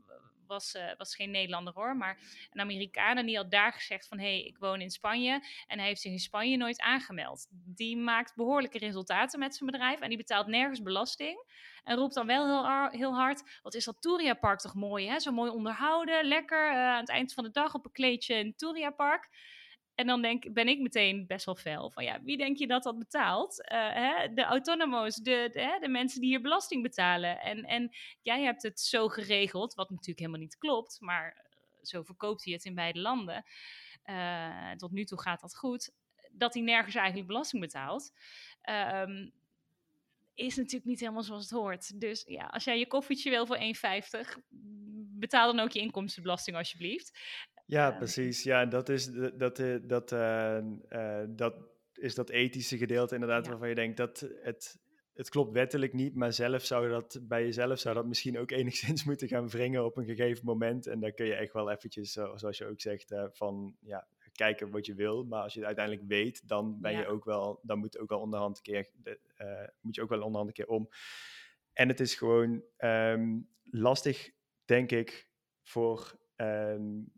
[0.48, 2.18] was, uh, was geen Nederlander hoor, maar
[2.52, 3.18] een Amerikaan.
[3.18, 5.34] En die had daar gezegd van, hé, hey, ik woon in Spanje.
[5.68, 7.48] En hij heeft zich in Spanje nooit aangemeld.
[7.52, 11.44] Die maakt behoorlijke resultaten met zijn bedrijf en die betaalt nergens belasting.
[11.84, 15.20] En roept dan wel heel, heel hard, wat is dat Touria Park toch mooi, hè?
[15.20, 18.56] Zo mooi onderhouden, lekker uh, aan het eind van de dag op een kleedje in
[18.56, 19.30] Touria Park.
[19.96, 22.84] En dan denk, ben ik meteen best wel fel van ja, wie denk je dat
[22.84, 23.60] dat betaalt?
[23.60, 24.34] Uh, hè?
[24.34, 25.80] De autonomo's, de, de, hè?
[25.80, 27.42] de, mensen die hier belasting betalen.
[27.42, 32.04] En, en jij hebt het zo geregeld, wat natuurlijk helemaal niet klopt, maar eh, zo
[32.04, 33.46] verkoopt hij het in beide landen.
[34.06, 35.92] Uh, tot nu toe gaat dat goed.
[36.32, 38.12] Dat hij nergens eigenlijk belasting betaalt.
[38.70, 39.34] Um,
[40.36, 42.00] is natuurlijk niet helemaal zoals het hoort.
[42.00, 43.62] Dus ja, als jij je koffietje wil voor 1,50,
[45.20, 47.20] betaal dan ook je inkomstenbelasting alsjeblieft.
[47.66, 48.44] Ja, uh, precies.
[48.44, 50.60] Ja, dat is dat, uh, dat, uh,
[51.28, 51.56] dat
[51.94, 54.80] is dat ethische gedeelte inderdaad waarvan je denkt dat het,
[55.14, 59.04] het klopt wettelijk niet, maar zelf zou dat bij jezelf zou dat misschien ook enigszins
[59.04, 60.88] moeten gaan wringen op een gegeven moment.
[60.88, 64.86] En daar kun je echt wel eventjes, zoals je ook zegt, van ja, kijken wat
[64.86, 65.24] je wil.
[65.24, 67.00] Maar als je het uiteindelijk weet, dan ben ja.
[67.00, 68.90] je ook wel, dan moet ook wel onderhand een keer,
[69.82, 70.90] moet je ook wel onderhand een keer om.
[71.74, 74.32] En het is gewoon um, lastig,
[74.66, 75.30] denk ik,
[75.62, 77.12] voor, um,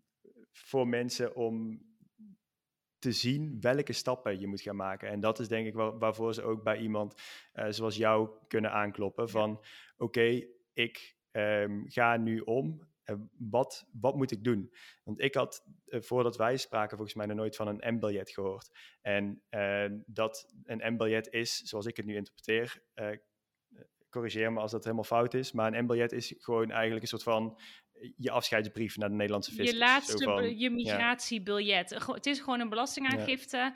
[0.65, 1.85] voor mensen om
[2.99, 5.09] te zien welke stappen je moet gaan maken.
[5.09, 7.21] En dat is denk ik wel waarvoor ze ook bij iemand
[7.53, 9.29] uh, zoals jou kunnen aankloppen.
[9.29, 9.63] Van oké,
[9.97, 12.87] okay, ik um, ga nu om
[13.37, 14.73] wat, wat moet ik doen?
[15.03, 18.69] Want ik had, uh, voordat wij spraken, volgens mij nog nooit van een M-biljet gehoord.
[19.01, 23.09] En uh, dat een M-biljet is, zoals ik het nu interpreteer, uh,
[24.09, 25.51] corrigeer me als dat helemaal fout is.
[25.51, 27.59] Maar een M-biljet is gewoon eigenlijk een soort van
[28.17, 29.71] je afscheidsbrief naar de Nederlandse fiscus.
[29.71, 31.89] Je laatste, je migratiebiljet.
[32.05, 33.75] Het is gewoon een belastingaangifte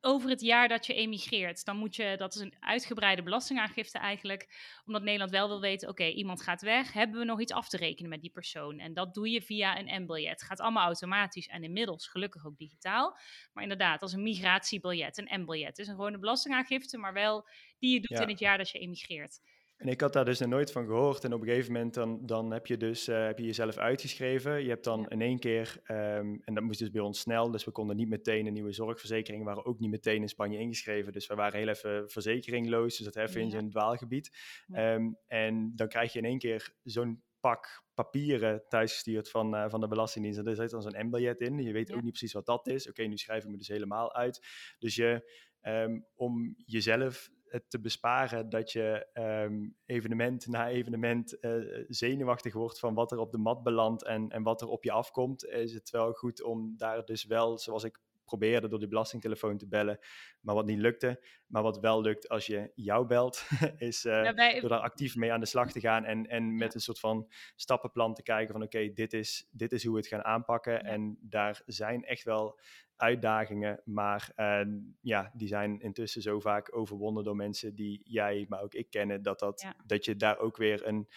[0.00, 1.64] over het jaar dat je emigreert.
[1.64, 4.48] Dan moet je, dat is een uitgebreide belastingaangifte eigenlijk,
[4.84, 7.76] omdat Nederland wel wil weten, oké, iemand gaat weg, hebben we nog iets af te
[7.76, 8.78] rekenen met die persoon?
[8.78, 10.30] En dat doe je via een M-biljet.
[10.30, 13.18] Het gaat allemaal automatisch en inmiddels gelukkig ook digitaal.
[13.52, 15.68] Maar inderdaad, als een migratiebiljet, een M-biljet.
[15.68, 18.78] Het is een gewone belastingaangifte, maar wel die je doet in het jaar dat je
[18.78, 19.40] emigreert.
[19.84, 21.24] En ik had daar dus nog nooit van gehoord.
[21.24, 24.62] En op een gegeven moment dan, dan heb je dus uh, heb je jezelf uitgeschreven.
[24.62, 27.64] Je hebt dan in één keer, um, en dat moest dus bij ons snel, dus
[27.64, 31.12] we konden niet meteen een nieuwe zorgverzekering, we waren ook niet meteen in Spanje ingeschreven.
[31.12, 34.30] Dus we waren heel even verzekeringloos, dus dat even in zo'n dwaalgebied.
[34.72, 39.80] Um, en dan krijg je in één keer zo'n pak papieren thuisgestuurd van, uh, van
[39.80, 40.38] de Belastingdienst.
[40.38, 41.58] En er zit dan zo'n M-biljet in.
[41.58, 42.88] Je weet ook niet precies wat dat is.
[42.88, 44.46] Oké, nu schrijf ik me dus helemaal uit.
[44.78, 45.32] Dus je,
[45.62, 47.32] um, om jezelf
[47.68, 53.32] te besparen dat je ehm, evenement na evenement uh, zenuwachtig wordt van wat er op
[53.32, 56.74] de mat belandt en, en wat er op je afkomt, is het wel goed om
[56.76, 59.98] daar dus wel, zoals ik probeerde door die belastingtelefoon te bellen,
[60.40, 61.24] maar wat niet lukte.
[61.46, 63.46] Maar wat wel lukt als je jou belt,
[63.76, 66.80] is uh, door daar actief mee aan de slag te gaan en, en met een
[66.80, 70.24] soort van stappenplan te kijken van oké, dit, is, dit is hoe we het gaan
[70.24, 70.84] aanpakken.
[70.84, 72.58] En daar zijn echt wel
[72.96, 74.60] uitdagingen, maar uh,
[75.00, 79.22] ja, die zijn intussen zo vaak overwonnen door mensen die jij, maar ook ik kennen,
[79.22, 81.08] dat, dat, dat je daar ook weer een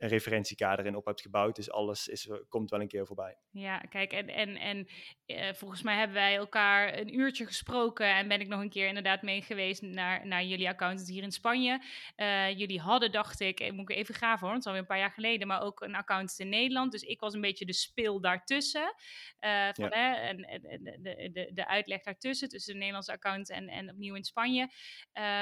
[0.00, 1.56] een referentiekader in op hebt gebouwd.
[1.56, 3.36] Dus alles is, komt wel een keer voorbij.
[3.50, 4.88] Ja, kijk, en, en, en
[5.26, 8.86] uh, volgens mij hebben wij elkaar een uurtje gesproken en ben ik nog een keer
[8.86, 11.82] inderdaad mee geweest naar, naar jullie accountant hier in Spanje.
[12.16, 14.88] Uh, jullie hadden, dacht ik, eh, moet ik even graven hoor, het is alweer een
[14.88, 16.92] paar jaar geleden, maar ook een accountant in Nederland.
[16.92, 18.94] Dus ik was een beetje de spil daartussen.
[19.40, 19.90] Uh, van, ja.
[19.90, 24.14] hè, en, en de, de, de uitleg daartussen, tussen de Nederlandse account en, en opnieuw
[24.14, 24.70] in Spanje.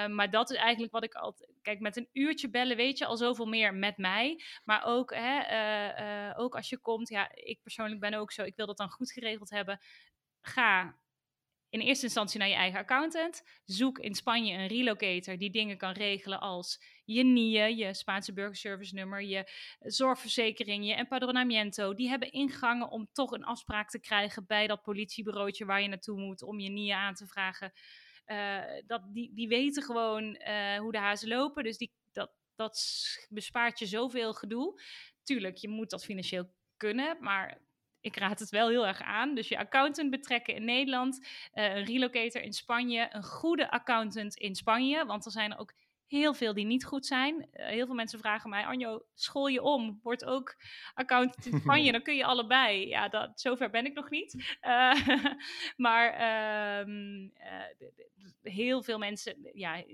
[0.09, 1.57] maar dat is eigenlijk wat ik altijd.
[1.63, 4.43] Kijk, met een uurtje bellen weet je al zoveel meer met mij.
[4.65, 8.43] Maar ook, hè, uh, uh, ook als je komt, ja, ik persoonlijk ben ook zo,
[8.43, 9.81] ik wil dat dan goed geregeld hebben.
[10.41, 10.99] Ga
[11.71, 13.43] in eerste instantie naar je eigen accountant.
[13.65, 18.95] Zoek in Spanje een relocator die dingen kan regelen als je NIE, je Spaanse burgerservice
[18.95, 21.95] nummer, je zorgverzekering, je empadronamiento.
[21.95, 26.21] Die hebben ingangen om toch een afspraak te krijgen bij dat politiebureautje waar je naartoe
[26.21, 27.73] moet om je NIE aan te vragen.
[28.27, 30.25] Uh, dat, die, die weten gewoon
[30.79, 31.65] hoe de hazen lopen.
[31.65, 31.93] Dus die,
[32.59, 34.81] dat, bespaart je zoveel gedoe.
[35.23, 37.59] Tuurlijk, je moet dat financieel kunnen, maar
[38.01, 39.35] ik raad het wel heel erg aan.
[39.35, 44.55] Dus je accountant betrekken in Nederland, uh, een relocator in Spanje, een goede accountant in
[44.55, 45.75] Spanje, want er zijn er ook
[46.07, 47.35] heel veel die niet goed zijn.
[47.35, 50.57] Uh, heel veel mensen vragen mij, Anjo, school je om, word ook
[50.95, 52.89] accountant in Spanje, dan kun je allebei.
[52.89, 54.57] Ja, dat, zover ben ik nog niet.
[54.63, 55.09] Uh,
[55.87, 56.13] maar
[56.85, 57.29] uh,
[58.43, 59.85] heel veel mensen, ja,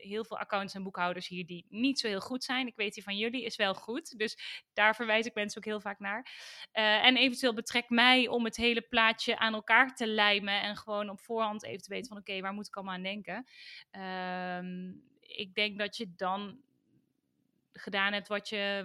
[0.00, 2.66] heel veel accounts en boekhouders hier die niet zo heel goed zijn.
[2.66, 4.18] Ik weet die van jullie is wel goed.
[4.18, 4.38] Dus
[4.72, 6.26] daar verwijs ik mensen ook heel vaak naar.
[6.72, 10.62] Uh, en eventueel betrek mij om het hele plaatje aan elkaar te lijmen.
[10.62, 13.46] En gewoon op voorhand even te weten van oké, waar moet ik allemaal aan denken.
[13.92, 16.60] Uh, ik denk dat je dan
[17.80, 18.84] gedaan hebt wat je,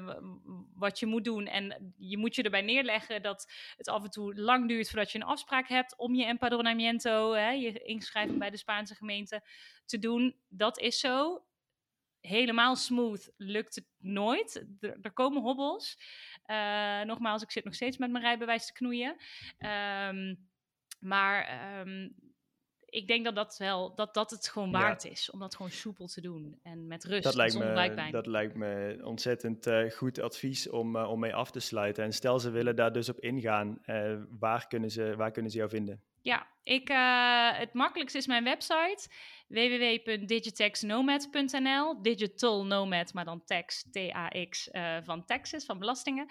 [0.73, 1.47] wat je moet doen.
[1.47, 5.17] En je moet je erbij neerleggen dat het af en toe lang duurt voordat je
[5.17, 9.43] een afspraak hebt om je empadronamiento, hè, je inschrijving bij de Spaanse gemeente,
[9.85, 10.35] te doen.
[10.47, 11.43] Dat is zo.
[12.19, 14.65] Helemaal smooth lukt het nooit.
[15.01, 15.97] Er, komen hobbels.
[16.47, 19.15] Uh, nogmaals, ik zit nog steeds met mijn rijbewijs te knoeien.
[20.09, 20.47] Um,
[20.99, 22.15] maar um,
[22.95, 25.09] ik denk dat dat wel dat, dat het gewoon waard ja.
[25.09, 27.23] is om dat gewoon soepel te doen en met rust.
[27.23, 31.51] Dat lijkt, me, dat lijkt me ontzettend uh, goed advies om, uh, om mee af
[31.51, 32.03] te sluiten.
[32.03, 35.57] En stel ze willen daar dus op ingaan, uh, waar, kunnen ze, waar kunnen ze
[35.57, 36.01] jou vinden?
[36.21, 36.87] Ja, ik,
[37.57, 39.07] het makkelijkste is mijn website
[39.47, 42.01] www.digitexnomad.nl.
[42.01, 46.25] Digital Nomad, maar dan tax, T-A-X, uh, van taxes, van belastingen.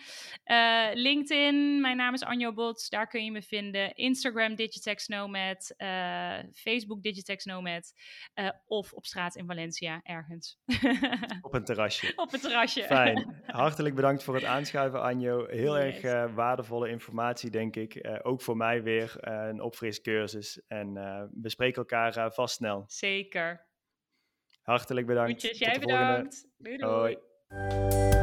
[0.45, 3.95] Uh, LinkedIn, mijn naam is Anjo Bots, daar kun je me vinden.
[3.95, 7.93] Instagram Digitex Nomad, uh, Facebook Digitex Nomad
[8.67, 10.59] of op straat in Valencia, ergens.
[11.41, 12.13] op een terrasje.
[12.17, 12.83] op een terrasje.
[12.83, 13.43] Fijn.
[13.47, 15.47] Hartelijk bedankt voor het aanschuiven, Anjo.
[15.47, 16.01] Heel yes.
[16.01, 18.19] erg waardevolle informatie, denk ik.
[18.23, 19.61] ook voor mij weer een
[20.25, 20.61] opfriscursus.
[20.67, 20.93] En
[21.43, 22.85] we spreken elkaar vast snel.
[22.87, 23.67] Zeker.
[24.63, 25.31] Hartelijk bedankt.
[25.31, 26.47] Goedjes, jij bedankt.
[26.57, 27.17] Doei, doei.
[27.49, 28.14] Hoi.